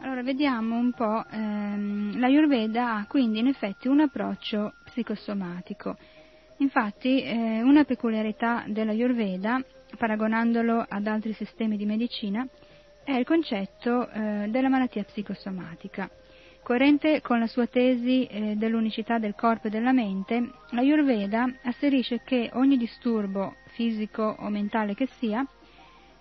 Allora 0.00 0.22
vediamo 0.22 0.76
un 0.76 0.92
po', 0.92 1.24
ehm, 1.30 2.18
la 2.18 2.26
Ayurveda 2.26 2.96
ha 2.96 3.06
quindi 3.06 3.38
in 3.38 3.46
effetti 3.46 3.88
un 3.88 4.00
approccio 4.00 4.74
psicosomatico. 4.84 5.96
Infatti, 6.58 7.22
eh, 7.22 7.62
una 7.62 7.84
peculiarità 7.84 8.64
della 8.66 8.90
Ayurveda, 8.90 9.62
paragonandolo 9.96 10.84
ad 10.86 11.06
altri 11.06 11.32
sistemi 11.32 11.78
di 11.78 11.86
medicina, 11.86 12.46
è 13.10 13.18
il 13.18 13.24
concetto 13.24 14.08
eh, 14.08 14.46
della 14.48 14.68
malattia 14.68 15.02
psicosomatica. 15.02 16.08
Coerente 16.62 17.20
con 17.20 17.40
la 17.40 17.48
sua 17.48 17.66
tesi 17.66 18.26
eh, 18.26 18.54
dell'unicità 18.56 19.18
del 19.18 19.34
corpo 19.34 19.66
e 19.66 19.70
della 19.70 19.92
mente, 19.92 20.50
la 20.70 20.80
Ayurveda 20.80 21.52
asserisce 21.64 22.22
che 22.22 22.50
ogni 22.52 22.76
disturbo 22.76 23.56
fisico 23.72 24.36
o 24.38 24.48
mentale 24.48 24.94
che 24.94 25.08
sia 25.18 25.44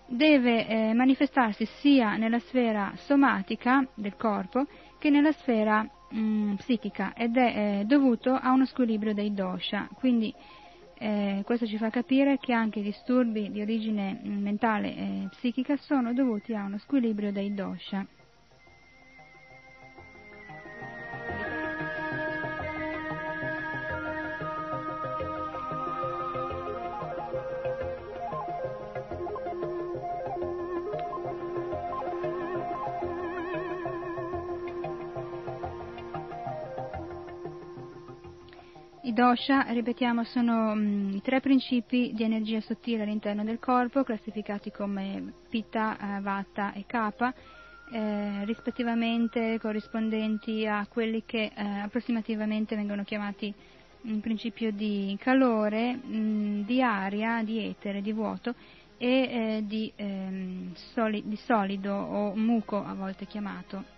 deve 0.08 0.66
eh, 0.66 0.94
manifestarsi 0.94 1.66
sia 1.80 2.16
nella 2.16 2.40
sfera 2.40 2.94
somatica 3.06 3.86
del 3.94 4.16
corpo 4.16 4.66
che 4.98 5.12
nella 5.12 5.32
sfera 5.34 5.84
mh, 5.84 6.20
mm, 6.20 6.54
psichica 6.56 7.14
ed 7.14 7.38
è 7.38 7.82
eh, 7.82 7.84
dovuto 7.86 8.34
a 8.34 8.52
uno 8.52 8.66
squilibrio 8.66 9.14
dei 9.14 9.34
dosha. 9.34 9.88
Quindi 9.94 10.34
eh, 11.00 11.42
questo 11.46 11.66
ci 11.66 11.78
fa 11.78 11.90
capire 11.90 12.38
che 12.40 12.52
anche 12.52 12.80
i 12.80 12.84
disturbi 12.84 13.50
di 13.52 13.62
origine 13.62 14.20
mm, 14.22 14.42
mentale 14.42 14.96
e 14.96 15.28
psichica 15.30 15.78
sono 15.78 16.14
dovuti 16.14 16.54
a 16.54 16.66
uno 16.66 16.78
squilibrio 16.78 17.32
dei 17.32 17.54
dosha. 17.54 18.06
I 39.10 39.14
dosha, 39.14 39.62
ripetiamo, 39.70 40.24
sono 40.24 40.76
mm, 40.76 41.16
i 41.16 41.22
tre 41.24 41.40
principi 41.40 42.12
di 42.14 42.22
energia 42.22 42.62
sottile 42.62 43.02
all'interno 43.02 43.44
del 43.44 43.58
corpo, 43.58 44.04
classificati 44.04 44.70
come 44.70 45.34
Pitta, 45.50 45.98
eh, 45.98 46.22
Vata 46.22 46.74
e 46.74 46.84
Kapha, 46.86 47.34
eh, 47.92 48.46
rispettivamente 48.46 49.58
corrispondenti 49.60 50.68
a 50.68 50.86
quelli 50.88 51.24
che 51.26 51.52
eh, 51.56 51.64
approssimativamente 51.80 52.76
vengono 52.76 53.04
chiamati 53.04 53.52
un 54.02 54.20
principio 54.20 54.72
di 54.72 55.18
calore, 55.20 55.96
mh, 55.96 56.16
mm, 56.16 56.62
di 56.62 56.80
aria, 56.84 57.42
di 57.42 57.66
etere, 57.66 58.04
di 58.04 58.14
vuoto 58.14 58.54
e 59.00 59.08
eh, 59.08 59.64
di, 59.66 59.92
ehm, 59.96 60.76
soli, 60.94 61.24
di 61.26 61.36
solido 61.36 61.96
o 61.96 62.36
muco 62.36 62.86
a 62.86 62.94
volte 62.94 63.26
chiamato. 63.26 63.98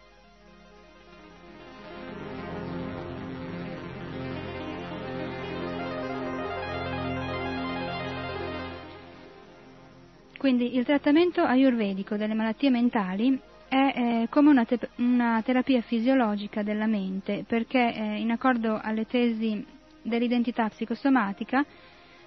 Quindi 10.41 10.75
il 10.75 10.85
trattamento 10.85 11.43
ayurvedico 11.43 12.17
delle 12.17 12.33
malattie 12.33 12.71
mentali 12.71 13.39
è 13.67 13.75
eh, 13.75 14.27
come 14.31 14.49
una, 14.49 14.65
te- 14.65 14.89
una, 14.95 15.39
terapia 15.45 15.81
fisiologica 15.81 16.63
della 16.63 16.87
mente, 16.87 17.45
perché 17.47 17.93
eh, 17.93 18.19
in 18.19 18.31
accordo 18.31 18.79
alle 18.81 19.05
tesi 19.05 19.63
dell'identità 20.01 20.67
psicosomatica, 20.69 21.63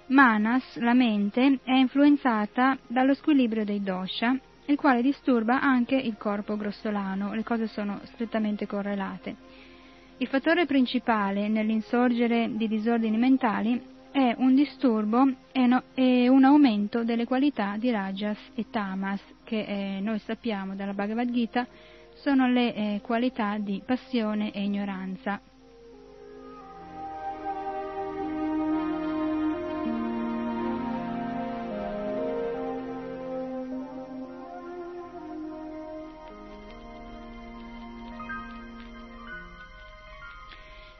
Manas, 0.07 0.77
la 0.77 0.93
mente, 0.93 1.59
è 1.65 1.73
influenzata 1.73 2.77
dallo 2.87 3.13
squilibrio 3.15 3.65
dei 3.65 3.83
dosha, 3.83 4.33
il 4.67 4.77
quale 4.77 5.01
disturba 5.01 5.59
anche 5.59 5.95
il 5.95 6.15
corpo 6.17 6.55
grossolano, 6.55 7.33
le 7.33 7.43
cose 7.43 7.67
sono 7.67 7.99
strettamente 8.13 8.65
correlate. 8.65 9.35
Il 10.19 10.27
fattore 10.27 10.65
principale 10.65 11.49
nell'insorgere 11.49 12.49
di 12.55 12.69
disordini 12.69 13.17
mentali 13.17 13.93
è 14.15 14.33
un 14.37 14.55
disturbo 14.55 15.29
e 15.51 16.29
un 16.29 16.45
aumento 16.45 17.03
delle 17.03 17.25
qualità 17.25 17.75
di 17.77 17.91
Rajas 17.91 18.37
e 18.55 18.67
Tamas, 18.69 19.19
che 19.43 19.59
eh, 19.59 19.99
noi 19.99 20.19
sappiamo 20.19 20.73
dalla 20.73 20.93
Bhagavad 20.93 21.29
Gita 21.29 21.67
sono 22.13 22.47
le 22.47 22.73
eh, 22.73 23.01
qualità 23.03 23.57
di 23.57 23.81
passione 23.85 24.53
e 24.53 24.63
ignoranza. 24.63 25.41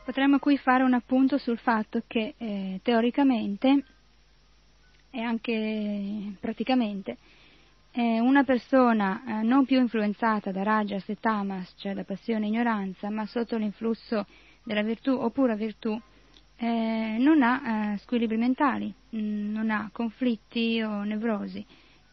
Potremmo 0.05 0.37
qui 0.37 0.55
fare 0.59 0.83
un 0.83 0.93
appunto 0.93 1.39
sul 1.39 1.57
fatto 1.57 2.03
che 2.05 2.35
eh, 2.37 2.79
teoricamente 2.83 3.83
e 5.09 5.19
anche 5.19 6.35
praticamente 6.39 7.17
eh, 7.89 8.19
una 8.19 8.43
persona 8.43 9.23
eh, 9.25 9.41
non 9.41 9.65
più 9.65 9.79
influenzata 9.79 10.51
da 10.51 10.61
rajas 10.61 11.09
e 11.09 11.15
tamas, 11.19 11.73
cioè 11.77 11.95
da 11.95 12.03
passione 12.03 12.45
e 12.45 12.49
ignoranza, 12.49 13.09
ma 13.09 13.25
sotto 13.25 13.57
l'influsso 13.57 14.27
della 14.63 14.83
virtù 14.83 15.09
o 15.09 15.31
pura 15.31 15.55
virtù, 15.55 15.99
eh, 16.57 17.15
non 17.17 17.41
ha 17.41 17.93
eh, 17.93 17.97
squilibri 17.97 18.37
mentali, 18.37 18.93
mh, 19.09 19.17
mm, 19.17 19.51
non 19.53 19.71
ha 19.71 19.89
conflitti 19.91 20.83
o 20.83 21.01
nevrosi. 21.01 21.65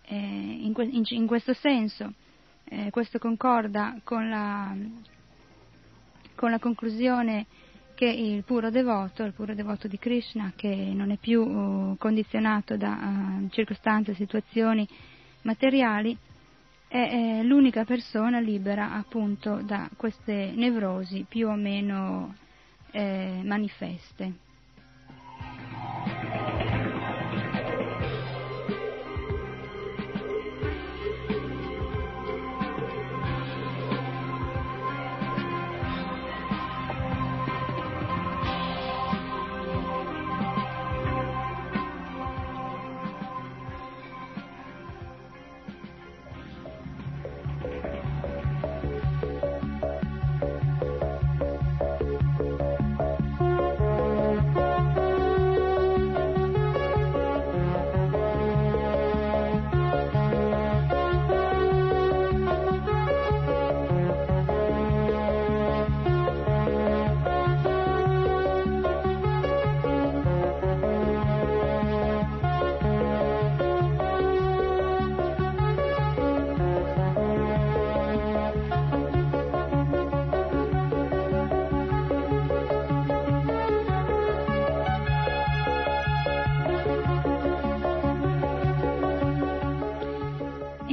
Eh, 0.07 0.16
in, 0.16 0.72
que- 0.72 0.88
in, 0.90 1.03
in, 1.11 1.26
questo 1.26 1.53
senso, 1.53 2.14
questo 2.88 3.18
concorda 3.18 4.01
con 4.03 4.30
la, 4.30 4.74
con 6.34 6.51
la 6.51 6.59
conclusione 6.59 7.45
che 7.95 8.07
il 8.07 8.45
puro 8.45 8.70
devoto, 8.70 9.22
il 9.22 9.32
puro 9.32 9.55
devoto 9.55 9.88
di 9.88 9.99
Krishna, 9.99 10.53
che 10.57 10.68
non 10.68 11.11
è 11.11 11.16
più 11.16 11.43
uh, 11.43 11.97
condizionato 11.99 12.76
da 12.76 12.90
uh, 13.43 13.49
circostanze, 13.51 14.14
situazioni 14.14 14.86
materiali, 15.43 16.16
è, 16.88 17.40
l'unica 17.43 17.84
persona 17.84 18.38
libera 18.38 18.93
appunto 18.93 19.62
da 19.62 19.88
queste 19.97 20.53
nevrosi 20.55 21.24
più 21.26 21.49
o 21.49 21.55
meno 21.55 22.34
eh, 22.90 23.40
manifeste. 23.43 24.51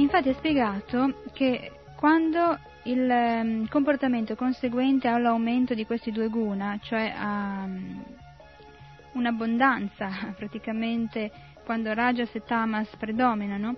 Infatti 0.00 0.30
è 0.30 0.32
spiegato 0.32 1.24
che 1.34 1.72
quando 1.94 2.58
il 2.84 3.06
um, 3.06 3.68
comportamento 3.68 4.34
conseguente 4.34 5.08
all'aumento 5.08 5.74
di 5.74 5.84
questi 5.84 6.10
due 6.10 6.28
guna, 6.28 6.78
cioè 6.80 7.12
a 7.14 7.64
um, 7.66 8.02
un'abbondanza 9.12 10.32
praticamente 10.34 11.30
quando 11.66 11.92
Rajas 11.92 12.34
e 12.34 12.42
Tamas 12.42 12.88
predominano, 12.96 13.76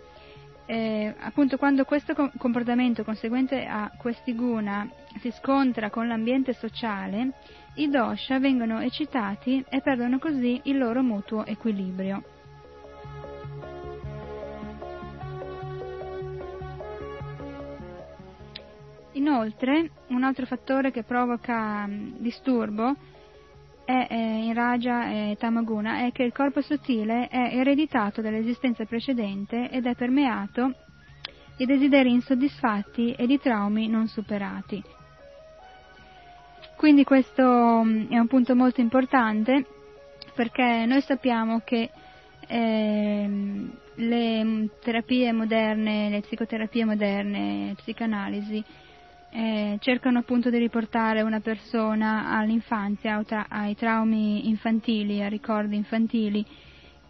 eh, 0.67 1.13
appunto 1.19 1.57
quando 1.57 1.85
questo 1.85 2.15
comportamento 2.39 3.03
conseguente 3.03 3.67
a 3.67 3.91
questi 3.99 4.37
guna 4.37 4.89
si 5.19 5.33
scontra 5.33 5.91
con 5.91 6.07
l'ambiente 6.07 6.53
sociale, 6.53 7.33
i 7.75 7.89
dosha 7.89 8.39
vengono 8.39 8.79
eccitati 8.79 9.65
e 9.69 9.81
perdono 9.81 10.21
così 10.21 10.61
il 10.65 10.79
loro 10.79 11.03
mutuo 11.03 11.45
equilibrio. 11.45 12.23
Inoltre, 19.13 19.91
un 20.09 20.23
altro 20.23 20.47
fattore 20.47 20.91
che 20.91 21.03
provoca 21.03 21.89
disturbo 21.89 22.91
è 22.91 23.13
è 23.85 24.15
in 24.15 24.55
Raja 24.55 25.11
e 25.11 25.37
Tamaguna 25.39 26.07
è 26.07 26.13
che 26.13 26.23
il 26.23 26.33
corpo 26.33 26.61
sottile 26.61 27.29
è 27.29 27.57
ereditato 27.57 28.21
dall'esistenza 28.21 28.85
precedente 28.85 29.71
ed 29.71 29.87
è 29.87 29.95
permeato 29.95 30.75
di 31.57 31.67
desideri 31.67 32.13
insoddisfatti 32.13 33.13
e 33.13 33.27
di 33.27 33.39
traumi 33.39 33.89
non 33.89 34.07
superati. 34.07 34.83
Quindi 36.77 37.05
questo 37.05 37.43
è 37.43 38.19
un 38.19 38.27
punto 38.29 38.55
molto 38.55 38.81
importante 38.81 39.67
perché 40.35 40.85
noi 40.87 41.01
sappiamo 41.03 41.61
che 41.65 41.91
eh, 42.47 43.31
le 43.95 44.69
terapie 44.81 45.33
moderne, 45.33 46.09
le 46.09 46.21
psicoterapie 46.23 46.85
moderne, 46.85 47.75
psicanalisi, 47.77 48.65
eh, 49.35 49.79
cercano 49.81 50.19
appunto 50.19 50.51
di 50.51 50.59
riportare 50.59 51.23
una 51.23 51.41
persona 51.41 52.29
all'infanzia, 52.37 53.25
ai 53.49 53.75
traumi 53.75 54.49
infantili, 54.49 55.23
ai 55.23 55.31
ricordi 55.31 55.77
infantili 55.77 56.45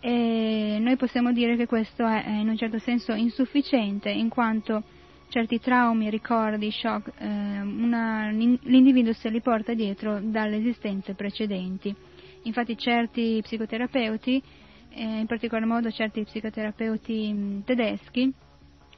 e 0.04 0.78
noi 0.80 0.96
possiamo 0.96 1.32
dire 1.32 1.56
che 1.56 1.66
questo 1.66 2.04
è 2.04 2.28
in 2.28 2.48
un 2.48 2.56
certo 2.56 2.78
senso 2.78 3.12
insufficiente 3.12 4.10
in 4.10 4.28
quanto 4.28 4.82
certi 5.28 5.60
traumi, 5.60 6.10
ricordi, 6.10 6.70
shock, 6.70 7.12
eh, 7.18 7.24
una, 7.60 8.28
l'individuo 8.30 9.12
se 9.12 9.28
li 9.30 9.40
porta 9.40 9.74
dietro 9.74 10.18
dalle 10.20 10.56
esistenze 10.56 11.14
precedenti. 11.14 11.94
Infatti 12.42 12.76
certi 12.76 13.38
psicoterapeuti, 13.42 14.42
eh, 14.90 15.20
in 15.20 15.26
particolar 15.26 15.64
modo 15.66 15.90
certi 15.90 16.24
psicoterapeuti 16.24 17.32
mh, 17.32 17.64
tedeschi, 17.64 18.32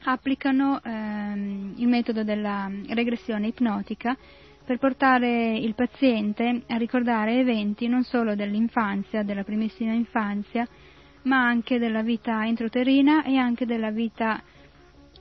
applicano 0.05 0.81
ehm, 0.83 1.73
il 1.77 1.87
metodo 1.87 2.23
della 2.23 2.69
regressione 2.89 3.47
ipnotica 3.47 4.15
per 4.63 4.77
portare 4.77 5.57
il 5.57 5.75
paziente 5.75 6.63
a 6.67 6.77
ricordare 6.77 7.39
eventi 7.39 7.87
non 7.87 8.03
solo 8.03 8.35
dell'infanzia, 8.35 9.23
della 9.23 9.43
primissima 9.43 9.93
infanzia, 9.93 10.67
ma 11.23 11.45
anche 11.45 11.77
della 11.77 12.01
vita 12.01 12.43
introterina 12.43 13.23
e 13.23 13.37
anche 13.37 13.65
della 13.65 13.91
vita 13.91 14.41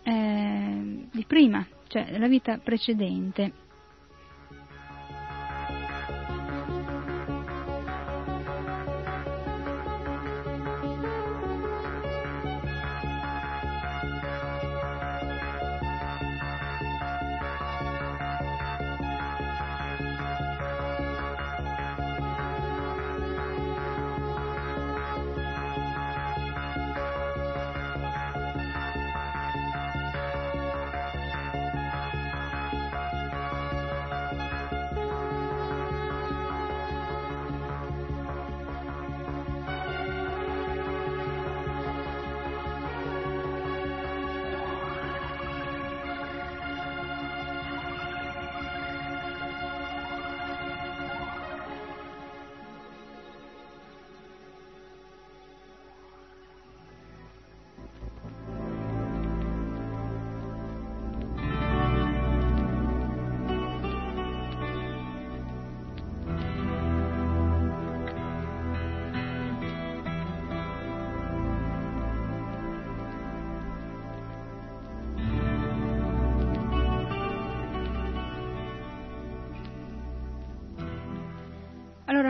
eh, 0.02 1.06
di 1.10 1.24
prima, 1.26 1.66
cioè 1.88 2.06
della 2.10 2.28
vita 2.28 2.58
precedente. 2.58 3.63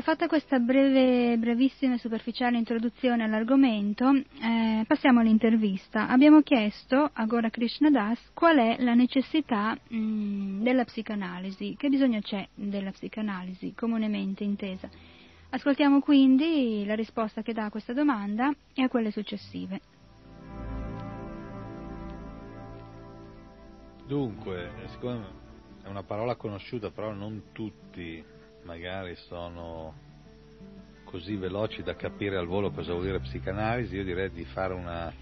Fatta 0.05 0.27
questa 0.27 0.59
breve, 0.59 1.39
brevissima 1.39 1.95
e 1.95 1.99
superficiale 1.99 2.59
introduzione 2.59 3.25
all'argomento, 3.25 4.11
eh, 4.13 4.85
passiamo 4.87 5.21
all'intervista. 5.21 6.09
Abbiamo 6.09 6.43
chiesto 6.43 7.09
a 7.11 7.25
Gora 7.25 7.49
Krishnadas 7.49 8.21
qual 8.35 8.59
è 8.59 8.77
la 8.81 8.93
necessità 8.93 9.75
mh, 9.75 9.97
mm, 9.97 10.63
della 10.63 10.85
psicanalisi, 10.85 11.75
che 11.79 11.89
bisogno 11.89 12.21
c'è 12.21 12.47
della 12.55 12.91
psicanalisi 12.91 13.73
comunemente 13.75 14.45
intesa. 14.45 14.91
Ascoltiamo 15.49 16.01
quindi 16.01 16.85
la 16.85 16.95
risposta 16.95 17.41
che 17.41 17.55
dà 17.55 17.65
a 17.65 17.71
questa 17.71 17.95
domanda 17.95 18.55
e 18.75 18.83
a 18.83 18.89
quelle 18.91 19.11
successive. 19.11 19.81
Dunque, 24.07 24.71
siccome 24.89 25.25
è 25.83 25.89
una 25.89 26.03
parola 26.03 26.37
conosciuta, 26.37 26.91
però 26.91 27.13
non 27.13 27.45
tutti 27.53 28.23
magari 28.65 29.15
sono 29.29 29.95
così 31.05 31.37
veloci 31.37 31.83
da 31.83 31.95
capire 31.95 32.37
al 32.37 32.47
volo 32.47 32.71
cosa 32.71 32.93
vuol 32.93 33.05
dire 33.05 33.21
psicanalisi, 33.21 33.95
io 33.95 34.05
direi 34.05 34.31
di 34.31 34.45
fare 34.45 34.75
una 34.75 35.13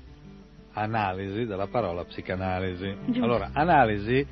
analisi 0.73 1.45
della 1.45 1.67
parola 1.67 2.05
psicanalisi. 2.05 2.97
Giusto. 3.07 3.25
Allora, 3.25 3.51
analisi 3.53 4.27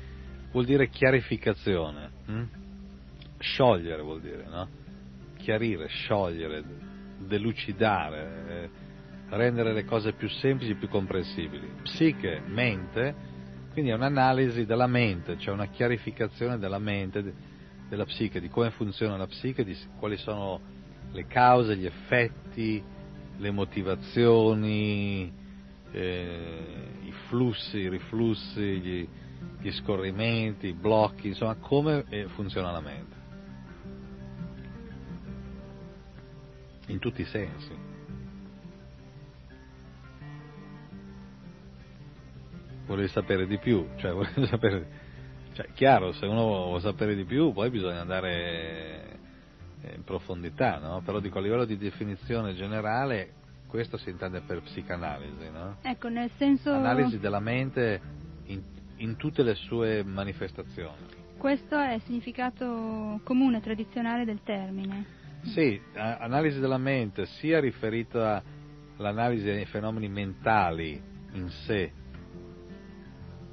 vuol 0.51 0.65
dire 0.65 0.89
chiarificazione, 0.89 2.09
hm? 2.25 2.43
sciogliere 3.37 4.01
vuol 4.01 4.21
dire, 4.21 4.45
no? 4.49 4.67
Chiarire, 5.37 5.87
sciogliere, 5.87 6.63
delucidare, 7.19 8.29
eh, 8.47 8.69
rendere 9.29 9.73
le 9.73 9.85
cose 9.85 10.13
più 10.13 10.29
semplici, 10.29 10.73
più 10.75 10.87
comprensibili. 10.87 11.67
Psiche, 11.83 12.41
mente, 12.45 13.13
quindi 13.71 13.91
è 13.91 13.93
un'analisi 13.93 14.65
della 14.65 14.87
mente, 14.87 15.37
cioè 15.37 15.53
una 15.53 15.67
chiarificazione 15.67 16.57
della 16.57 16.79
mente 16.79 17.49
della 17.91 18.05
psiche, 18.05 18.39
di 18.39 18.47
come 18.47 18.71
funziona 18.71 19.17
la 19.17 19.27
psiche, 19.27 19.65
di 19.65 19.77
quali 19.99 20.15
sono 20.15 20.61
le 21.11 21.27
cause, 21.27 21.75
gli 21.75 21.85
effetti, 21.85 22.81
le 23.35 23.51
motivazioni, 23.51 25.29
eh, 25.91 26.87
i 27.01 27.11
flussi, 27.27 27.79
i 27.79 27.89
riflussi, 27.89 28.61
gli, 28.61 29.07
gli, 29.59 29.71
scorrimenti, 29.73 30.67
i 30.67 30.73
blocchi, 30.73 31.27
insomma 31.27 31.55
come 31.55 32.05
eh, 32.07 32.29
funziona 32.29 32.71
la 32.71 32.79
mente. 32.79 33.15
In 36.87 36.99
tutti 36.99 37.19
i 37.19 37.25
sensi. 37.25 37.89
Volevi 42.85 43.09
sapere 43.09 43.45
di 43.45 43.57
più, 43.57 43.85
cioè 43.97 44.13
volevi 44.15 44.47
sapere 44.47 45.00
cioè, 45.53 45.67
chiaro, 45.73 46.13
se 46.13 46.25
uno 46.25 46.43
vuole 46.45 46.79
sapere 46.79 47.15
di 47.15 47.25
più, 47.25 47.51
poi 47.51 47.69
bisogna 47.69 48.01
andare 48.01 49.19
in 49.95 50.03
profondità, 50.03 50.77
no? 50.77 51.01
Però 51.03 51.19
dico 51.19 51.39
a 51.39 51.41
livello 51.41 51.65
di 51.65 51.77
definizione 51.77 52.53
generale, 52.53 53.33
questo 53.67 53.97
si 53.97 54.09
intende 54.09 54.41
per 54.41 54.61
psicanalisi, 54.61 55.49
no? 55.51 55.77
Ecco, 55.81 56.09
nel 56.09 56.29
senso... 56.37 56.71
Analisi 56.71 57.19
della 57.19 57.39
mente 57.39 58.01
in, 58.45 58.61
in 58.97 59.15
tutte 59.17 59.43
le 59.43 59.55
sue 59.55 60.03
manifestazioni. 60.03 61.19
Questo 61.37 61.77
è 61.77 61.93
il 61.93 62.01
significato 62.03 63.19
comune, 63.23 63.61
tradizionale 63.61 64.25
del 64.25 64.41
termine. 64.43 65.19
Sì, 65.43 65.81
analisi 65.95 66.59
della 66.59 66.77
mente 66.77 67.25
sia 67.25 67.59
riferita 67.59 68.43
all'analisi 68.97 69.43
dei 69.43 69.65
fenomeni 69.65 70.07
mentali 70.07 71.01
in 71.33 71.49
sé, 71.49 71.91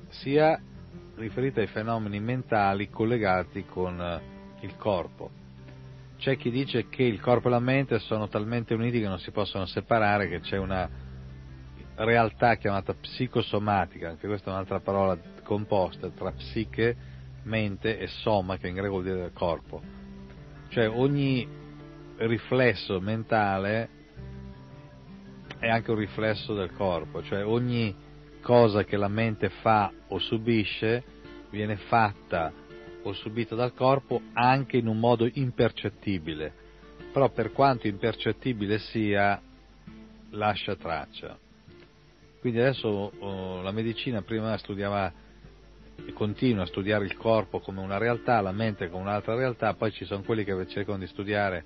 sia 0.08 0.60
riferita 1.18 1.60
ai 1.60 1.66
fenomeni 1.66 2.20
mentali 2.20 2.88
collegati 2.88 3.64
con 3.66 4.00
eh, 4.00 4.20
il 4.64 4.76
corpo. 4.76 5.30
C'è 6.18 6.36
chi 6.36 6.50
dice 6.50 6.88
che 6.88 7.02
il 7.02 7.20
corpo 7.20 7.48
e 7.48 7.50
la 7.50 7.60
mente 7.60 7.98
sono 8.00 8.28
talmente 8.28 8.74
uniti 8.74 9.00
che 9.00 9.06
non 9.06 9.18
si 9.18 9.30
possono 9.30 9.66
separare, 9.66 10.28
che 10.28 10.40
c'è 10.40 10.56
una 10.56 10.88
realtà 11.96 12.56
chiamata 12.56 12.94
psicosomatica, 12.94 14.08
anche 14.08 14.26
questa 14.26 14.50
è 14.50 14.52
un'altra 14.52 14.80
parola 14.80 15.18
composta 15.42 16.08
tra 16.08 16.32
psiche, 16.32 16.96
mente 17.44 17.98
e 17.98 18.06
soma, 18.08 18.56
che 18.56 18.68
in 18.68 18.74
greco 18.74 19.00
vuol 19.00 19.04
dire 19.04 19.30
corpo. 19.32 19.80
Cioè 20.68 20.88
ogni 20.88 21.46
riflesso 22.18 23.00
mentale 23.00 23.88
è 25.58 25.68
anche 25.68 25.90
un 25.90 25.98
riflesso 25.98 26.54
del 26.54 26.72
corpo, 26.72 27.22
cioè 27.22 27.44
ogni 27.44 27.94
cosa 28.48 28.82
che 28.82 28.96
la 28.96 29.08
mente 29.08 29.50
fa 29.60 29.92
o 30.08 30.18
subisce 30.18 31.04
viene 31.50 31.76
fatta 31.76 32.50
o 33.02 33.12
subita 33.12 33.54
dal 33.54 33.74
corpo 33.74 34.22
anche 34.32 34.78
in 34.78 34.86
un 34.86 34.98
modo 34.98 35.28
impercettibile, 35.30 36.50
però 37.12 37.28
per 37.28 37.52
quanto 37.52 37.88
impercettibile 37.88 38.78
sia, 38.78 39.38
lascia 40.30 40.76
traccia. 40.76 41.38
Quindi 42.40 42.60
adesso 42.60 43.12
oh, 43.18 43.60
la 43.60 43.70
medicina 43.70 44.22
prima 44.22 44.56
studiava 44.56 45.12
e 46.06 46.12
continua 46.14 46.62
a 46.62 46.68
studiare 46.68 47.04
il 47.04 47.18
corpo 47.18 47.60
come 47.60 47.80
una 47.80 47.98
realtà, 47.98 48.40
la 48.40 48.52
mente 48.52 48.88
come 48.88 49.02
un'altra 49.02 49.34
realtà, 49.34 49.74
poi 49.74 49.92
ci 49.92 50.06
sono 50.06 50.22
quelli 50.22 50.44
che 50.44 50.66
cercano 50.68 50.96
di 50.96 51.06
studiare 51.06 51.64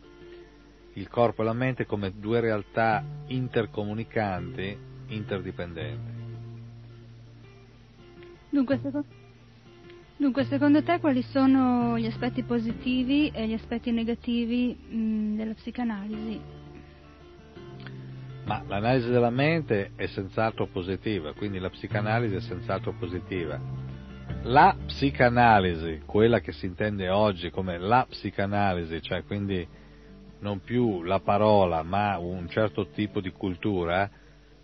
il 0.94 1.08
corpo 1.08 1.42
e 1.42 1.44
la 1.44 1.52
mente 1.52 1.86
come 1.86 2.12
due 2.18 2.40
realtà 2.40 3.04
intercomunicanti, 3.28 4.76
interdipendenti. 5.06 6.21
Dunque 8.52 8.78
secondo, 8.82 9.06
dunque, 10.18 10.44
secondo 10.44 10.82
te 10.82 11.00
quali 11.00 11.22
sono 11.22 11.98
gli 11.98 12.04
aspetti 12.04 12.42
positivi 12.42 13.30
e 13.30 13.48
gli 13.48 13.54
aspetti 13.54 13.90
negativi 13.90 14.74
mh, 14.74 15.36
della 15.36 15.54
psicanalisi? 15.54 16.40
Ma 18.44 18.62
l'analisi 18.66 19.08
della 19.08 19.30
mente 19.30 19.92
è 19.96 20.04
senz'altro 20.04 20.66
positiva, 20.66 21.32
quindi 21.32 21.58
la 21.58 21.70
psicanalisi 21.70 22.34
è 22.34 22.40
senz'altro 22.40 22.92
positiva. 22.92 23.58
La 24.42 24.76
psicanalisi, 24.84 26.02
quella 26.04 26.40
che 26.40 26.52
si 26.52 26.66
intende 26.66 27.08
oggi 27.08 27.48
come 27.48 27.78
la 27.78 28.04
psicanalisi, 28.06 29.00
cioè 29.00 29.24
quindi 29.24 29.66
non 30.40 30.60
più 30.60 31.02
la 31.04 31.20
parola 31.20 31.82
ma 31.82 32.18
un 32.18 32.50
certo 32.50 32.88
tipo 32.88 33.22
di 33.22 33.30
cultura, 33.30 34.10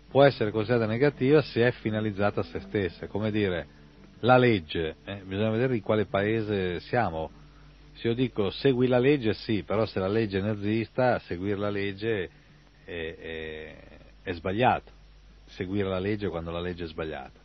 può 0.07 0.23
essere 0.23 0.51
considerata 0.51 0.85
negativa 0.85 1.41
se 1.41 1.65
è 1.65 1.71
finalizzata 1.71 2.41
a 2.41 2.43
se 2.43 2.59
stessa, 2.59 3.07
come 3.07 3.31
dire 3.31 3.77
la 4.21 4.37
legge, 4.37 4.97
eh, 5.05 5.21
bisogna 5.25 5.51
vedere 5.51 5.73
di 5.73 5.81
quale 5.81 6.05
paese 6.05 6.79
siamo. 6.81 7.31
Se 7.93 8.07
io 8.07 8.13
dico 8.13 8.49
segui 8.49 8.87
la 8.87 8.99
legge, 8.99 9.33
sì, 9.33 9.63
però 9.63 9.85
se 9.85 9.99
la 9.99 10.07
legge 10.07 10.39
è 10.39 10.41
nazista, 10.41 11.19
seguire 11.19 11.57
la 11.57 11.69
legge 11.69 12.29
è, 12.85 13.15
è, 13.19 13.75
è 14.23 14.33
sbagliato, 14.33 14.91
seguire 15.47 15.87
la 15.87 15.99
legge 15.99 16.29
quando 16.29 16.51
la 16.51 16.61
legge 16.61 16.85
è 16.85 16.87
sbagliata. 16.87 17.39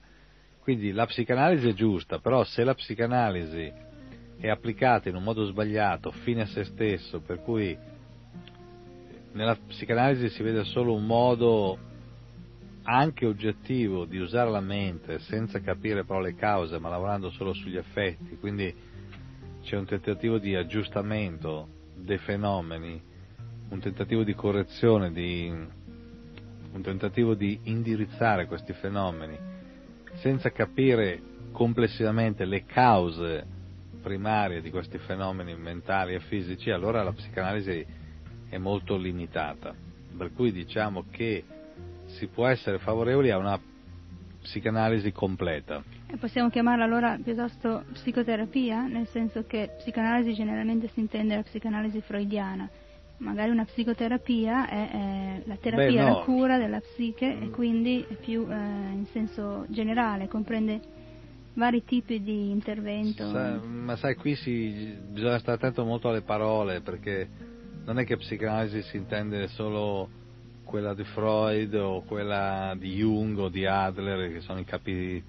Quindi 0.60 0.92
la 0.92 1.06
psicanalisi 1.06 1.68
è 1.68 1.74
giusta, 1.74 2.18
però 2.18 2.42
se 2.44 2.64
la 2.64 2.74
psicanalisi 2.74 3.72
è 4.38 4.48
applicata 4.48 5.08
in 5.08 5.16
un 5.16 5.22
modo 5.22 5.44
sbagliato, 5.44 6.10
fine 6.10 6.42
a 6.42 6.46
se 6.46 6.64
stesso, 6.64 7.20
per 7.20 7.42
cui 7.42 7.76
nella 9.32 9.56
psicanalisi 9.56 10.28
si 10.30 10.42
vede 10.42 10.64
solo 10.64 10.94
un 10.94 11.04
modo 11.04 11.78
anche 12.84 13.26
oggettivo 13.26 14.04
di 14.04 14.18
usare 14.18 14.50
la 14.50 14.60
mente 14.60 15.18
senza 15.20 15.60
capire 15.60 16.04
però 16.04 16.20
le 16.20 16.34
cause, 16.34 16.78
ma 16.78 16.88
lavorando 16.88 17.30
solo 17.30 17.52
sugli 17.52 17.76
effetti, 17.76 18.36
quindi 18.36 18.74
c'è 19.62 19.76
un 19.76 19.86
tentativo 19.86 20.38
di 20.38 20.54
aggiustamento 20.54 21.68
dei 21.96 22.18
fenomeni, 22.18 23.00
un 23.70 23.78
tentativo 23.80 24.22
di 24.22 24.34
correzione, 24.34 25.12
di, 25.12 25.50
un 26.72 26.82
tentativo 26.82 27.34
di 27.34 27.60
indirizzare 27.64 28.46
questi 28.46 28.74
fenomeni, 28.74 29.38
senza 30.16 30.50
capire 30.50 31.20
complessivamente 31.52 32.44
le 32.44 32.64
cause 32.64 33.46
primarie 34.02 34.60
di 34.60 34.70
questi 34.70 34.98
fenomeni 34.98 35.56
mentali 35.56 36.12
e 36.12 36.20
fisici, 36.20 36.70
allora 36.70 37.02
la 37.02 37.12
psicanalisi 37.12 37.86
è 38.50 38.58
molto 38.58 38.96
limitata. 38.96 39.74
Per 40.16 40.32
cui 40.34 40.52
diciamo 40.52 41.06
che 41.10 41.44
si 42.14 42.26
può 42.26 42.46
essere 42.46 42.78
favorevoli 42.78 43.30
a 43.30 43.38
una 43.38 43.60
psicanalisi 44.44 45.10
completa. 45.12 45.82
E 46.06 46.16
possiamo 46.16 46.50
chiamarla 46.50 46.84
allora 46.84 47.18
piuttosto 47.22 47.84
psicoterapia, 47.92 48.86
nel 48.86 49.06
senso 49.08 49.44
che 49.46 49.70
psicanalisi 49.78 50.34
generalmente 50.34 50.88
si 50.88 51.00
intende 51.00 51.34
la 51.34 51.42
psicanalisi 51.42 52.00
freudiana. 52.02 52.68
Magari 53.18 53.50
una 53.50 53.64
psicoterapia 53.64 54.68
è, 54.68 54.90
è 54.90 55.42
la 55.44 55.56
terapia, 55.56 56.04
Beh, 56.04 56.10
no. 56.10 56.18
la 56.18 56.24
cura 56.24 56.58
della 56.58 56.80
psiche 56.80 57.38
e 57.40 57.48
quindi 57.50 58.04
è 58.06 58.14
più 58.14 58.46
eh, 58.50 58.54
in 58.54 59.06
senso 59.12 59.64
generale, 59.68 60.28
comprende 60.28 60.80
vari 61.54 61.84
tipi 61.84 62.22
di 62.22 62.50
intervento. 62.50 63.30
Sa, 63.30 63.60
ma 63.62 63.96
sai, 63.96 64.16
qui 64.16 64.34
si, 64.34 64.96
bisogna 65.08 65.38
stare 65.38 65.56
attento 65.56 65.84
molto 65.84 66.08
alle 66.08 66.22
parole, 66.22 66.80
perché 66.80 67.28
non 67.84 67.98
è 67.98 68.04
che 68.04 68.16
psicanalisi 68.16 68.82
si 68.82 68.96
intende 68.96 69.46
solo 69.48 70.08
quella 70.74 70.92
di 70.92 71.04
Freud 71.04 71.72
o 71.74 72.02
quella 72.02 72.74
di 72.76 72.96
Jung 72.96 73.38
o 73.38 73.48
di 73.48 73.64
Adler, 73.64 74.32
che 74.32 74.40
sono 74.40 74.58
i 74.58 74.64
capi 74.64 75.22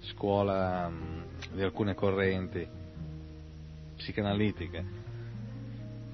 scuola 0.00 0.88
mh, 0.88 1.52
di 1.52 1.62
alcune 1.62 1.94
correnti 1.94 2.66
psicanalitiche. 3.94 4.84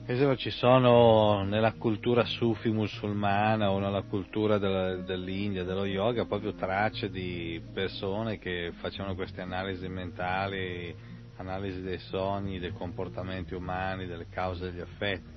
Per 0.05 0.37
ci 0.37 0.51
sono 0.51 1.43
nella 1.45 1.72
cultura 1.72 2.27
sufi 2.27 2.68
musulmana 2.68 3.70
o 3.70 3.79
nella 3.79 4.03
cultura 4.03 4.59
della, 4.59 4.97
dell'India, 4.97 5.64
dello 5.64 5.87
yoga, 5.87 6.27
proprio 6.27 6.53
tracce 6.53 7.09
di 7.09 7.59
persone 7.72 8.39
che 8.39 8.72
facevano 8.77 9.14
queste 9.14 9.41
analisi 9.41 9.89
mentali, 9.89 10.95
analisi 11.37 11.81
dei 11.81 11.99
sogni, 11.99 12.59
dei 12.59 12.74
comportamenti 12.74 13.55
umani, 13.55 14.05
delle 14.05 14.27
cause 14.29 14.66
e 14.66 14.70
degli 14.70 14.81
effetti. 14.83 15.36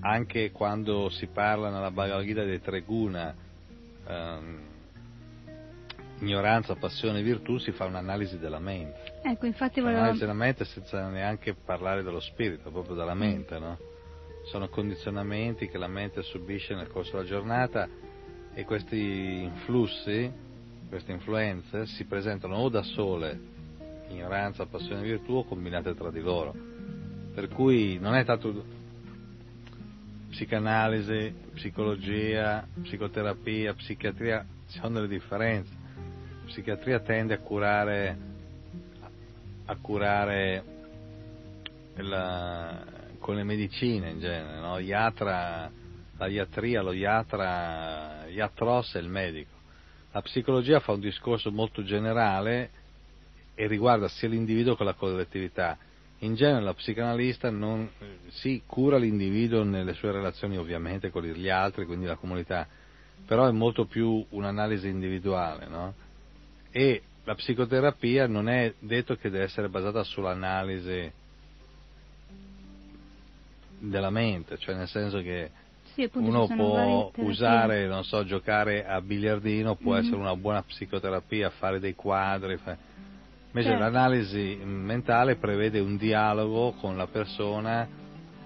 Anche 0.00 0.50
quando 0.50 1.08
si 1.10 1.26
parla 1.26 1.70
nella 1.70 1.90
Bhagavad 1.90 2.24
Gita 2.24 2.44
dei 2.44 2.60
tre 2.60 2.80
guna, 2.82 3.34
ehm, 4.06 4.60
ignoranza, 6.20 6.74
passione 6.76 7.20
e 7.20 7.22
virtù, 7.22 7.58
si 7.58 7.72
fa 7.72 7.84
un'analisi 7.84 8.38
della 8.38 8.58
mente. 8.58 9.20
Ecco, 9.22 9.46
infatti 9.46 9.80
volevo... 9.80 9.98
L'analisi 9.98 10.20
della 10.20 10.32
mente 10.32 10.64
senza 10.64 11.08
neanche 11.08 11.54
parlare 11.54 12.02
dello 12.02 12.20
spirito, 12.20 12.70
proprio 12.70 12.94
dalla 12.94 13.14
mente, 13.14 13.58
no? 13.58 13.78
Sono 14.44 14.68
condizionamenti 14.68 15.68
che 15.68 15.78
la 15.78 15.88
mente 15.88 16.22
subisce 16.22 16.74
nel 16.74 16.88
corso 16.88 17.12
della 17.12 17.28
giornata 17.28 17.88
e 18.54 18.64
questi 18.64 19.42
influssi, 19.42 20.30
queste 20.88 21.12
influenze 21.12 21.86
si 21.86 22.04
presentano 22.04 22.56
o 22.56 22.68
da 22.68 22.82
sole, 22.82 23.38
ignoranza, 24.08 24.66
passione 24.66 25.00
e 25.00 25.04
virtù, 25.04 25.34
o 25.34 25.44
combinate 25.44 25.94
tra 25.94 26.10
di 26.10 26.20
loro. 26.20 26.54
Per 27.34 27.48
cui 27.48 27.98
non 27.98 28.14
è 28.14 28.24
tanto 28.24 28.80
psicanalisi, 30.32 31.34
psicologia, 31.52 32.66
psicoterapia, 32.82 33.74
psichiatria, 33.74 34.44
ci 34.66 34.78
sono 34.78 34.94
delle 34.94 35.08
differenze. 35.08 35.70
La 35.74 36.46
psichiatria 36.46 37.00
tende 37.00 37.34
a 37.34 37.38
curare, 37.38 38.18
a 39.66 39.76
curare 39.76 40.64
la, 41.96 42.82
con 43.18 43.36
le 43.36 43.44
medicine 43.44 44.08
in 44.08 44.20
genere, 44.20 44.58
no? 44.58 44.78
Iatra, 44.78 45.70
la 46.16 46.26
iatria, 46.26 46.80
lo 46.80 46.92
iatra, 46.92 48.26
iatros 48.28 48.94
è 48.94 49.00
il 49.00 49.08
medico. 49.08 49.50
La 50.12 50.22
psicologia 50.22 50.80
fa 50.80 50.92
un 50.92 51.00
discorso 51.00 51.50
molto 51.50 51.82
generale 51.84 52.70
e 53.54 53.66
riguarda 53.66 54.08
sia 54.08 54.28
l'individuo 54.28 54.76
che 54.76 54.84
la 54.84 54.94
collettività. 54.94 55.76
In 56.22 56.34
genere 56.34 56.62
la 56.62 56.74
psicanalista 56.74 57.50
non, 57.50 57.90
si 58.28 58.62
cura 58.64 58.96
l'individuo 58.96 59.64
nelle 59.64 59.92
sue 59.92 60.12
relazioni 60.12 60.56
ovviamente 60.56 61.10
con 61.10 61.24
gli 61.24 61.48
altri, 61.48 61.84
quindi 61.84 62.06
la 62.06 62.14
comunità, 62.14 62.66
però 63.26 63.48
è 63.48 63.50
molto 63.50 63.86
più 63.86 64.24
un'analisi 64.30 64.86
individuale, 64.88 65.66
no? 65.66 65.94
E 66.70 67.02
la 67.24 67.34
psicoterapia 67.34 68.28
non 68.28 68.48
è 68.48 68.72
detto 68.78 69.16
che 69.16 69.30
deve 69.30 69.44
essere 69.44 69.68
basata 69.68 70.04
sull'analisi 70.04 71.12
della 73.80 74.10
mente, 74.10 74.58
cioè 74.58 74.76
nel 74.76 74.88
senso 74.88 75.20
che 75.22 75.50
Sì, 75.94 76.08
uno 76.14 76.46
può 76.46 77.10
usare, 77.16 77.86
non 77.88 78.04
so, 78.04 78.24
giocare 78.24 78.86
a 78.86 79.00
biliardino, 79.00 79.74
può 79.74 79.94
Mhm. 79.94 79.98
essere 79.98 80.16
una 80.16 80.36
buona 80.36 80.62
psicoterapia, 80.62 81.50
fare 81.50 81.80
dei 81.80 81.94
quadri. 81.96 82.56
fa- 82.58 82.78
Invece 83.54 83.68
Certo. 83.76 83.82
l'analisi 83.82 84.58
mentale 84.64 85.36
prevede 85.36 85.78
un 85.78 85.98
dialogo 85.98 86.72
con 86.80 86.96
la 86.96 87.06
persona 87.06 87.86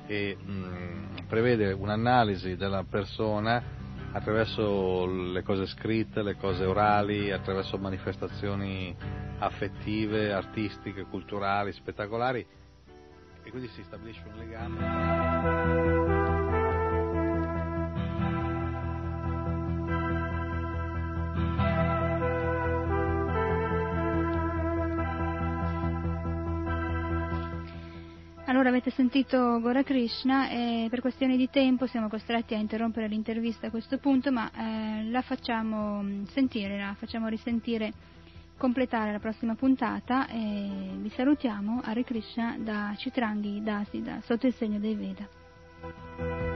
e 0.04 0.36
mh, 0.36 1.26
prevede 1.28 1.70
un'analisi 1.72 2.56
della 2.56 2.82
persona 2.82 3.62
attraverso 4.10 5.06
le 5.06 5.42
cose 5.44 5.66
scritte, 5.66 6.22
le 6.22 6.34
cose 6.36 6.64
orali, 6.64 7.30
attraverso 7.30 7.78
manifestazioni 7.78 8.96
affettive, 9.38 10.32
artistiche, 10.32 11.04
culturali, 11.04 11.70
spettacolari 11.72 12.44
e 13.44 13.50
quindi 13.50 13.68
si 13.68 13.84
stabilisce 13.84 14.24
un 14.26 14.38
legame. 14.38 15.95
Allora 28.66 28.80
avete 28.80 28.96
sentito 28.96 29.60
Gora 29.60 29.84
Krishna 29.84 30.48
e 30.48 30.88
per 30.90 31.00
questioni 31.00 31.36
di 31.36 31.48
tempo 31.48 31.86
siamo 31.86 32.08
costretti 32.08 32.52
a 32.52 32.58
interrompere 32.58 33.06
l'intervista 33.06 33.68
a 33.68 33.70
questo 33.70 33.98
punto, 33.98 34.32
ma 34.32 34.50
eh, 34.50 35.04
la 35.08 35.22
facciamo 35.22 36.02
mh, 36.02 36.24
sentire, 36.32 36.76
la 36.76 36.96
facciamo 36.98 37.28
risentire, 37.28 37.92
completare 38.56 39.12
la 39.12 39.20
prossima 39.20 39.54
puntata 39.54 40.26
e 40.26 40.68
vi 40.96 41.10
salutiamo, 41.10 41.80
Hare 41.84 42.02
Krishna 42.02 42.56
da 42.58 42.92
Citranghi 42.98 43.62
Dasida, 43.62 44.20
sotto 44.24 44.48
il 44.48 44.54
segno 44.54 44.80
dei 44.80 44.96
Veda. 44.96 46.55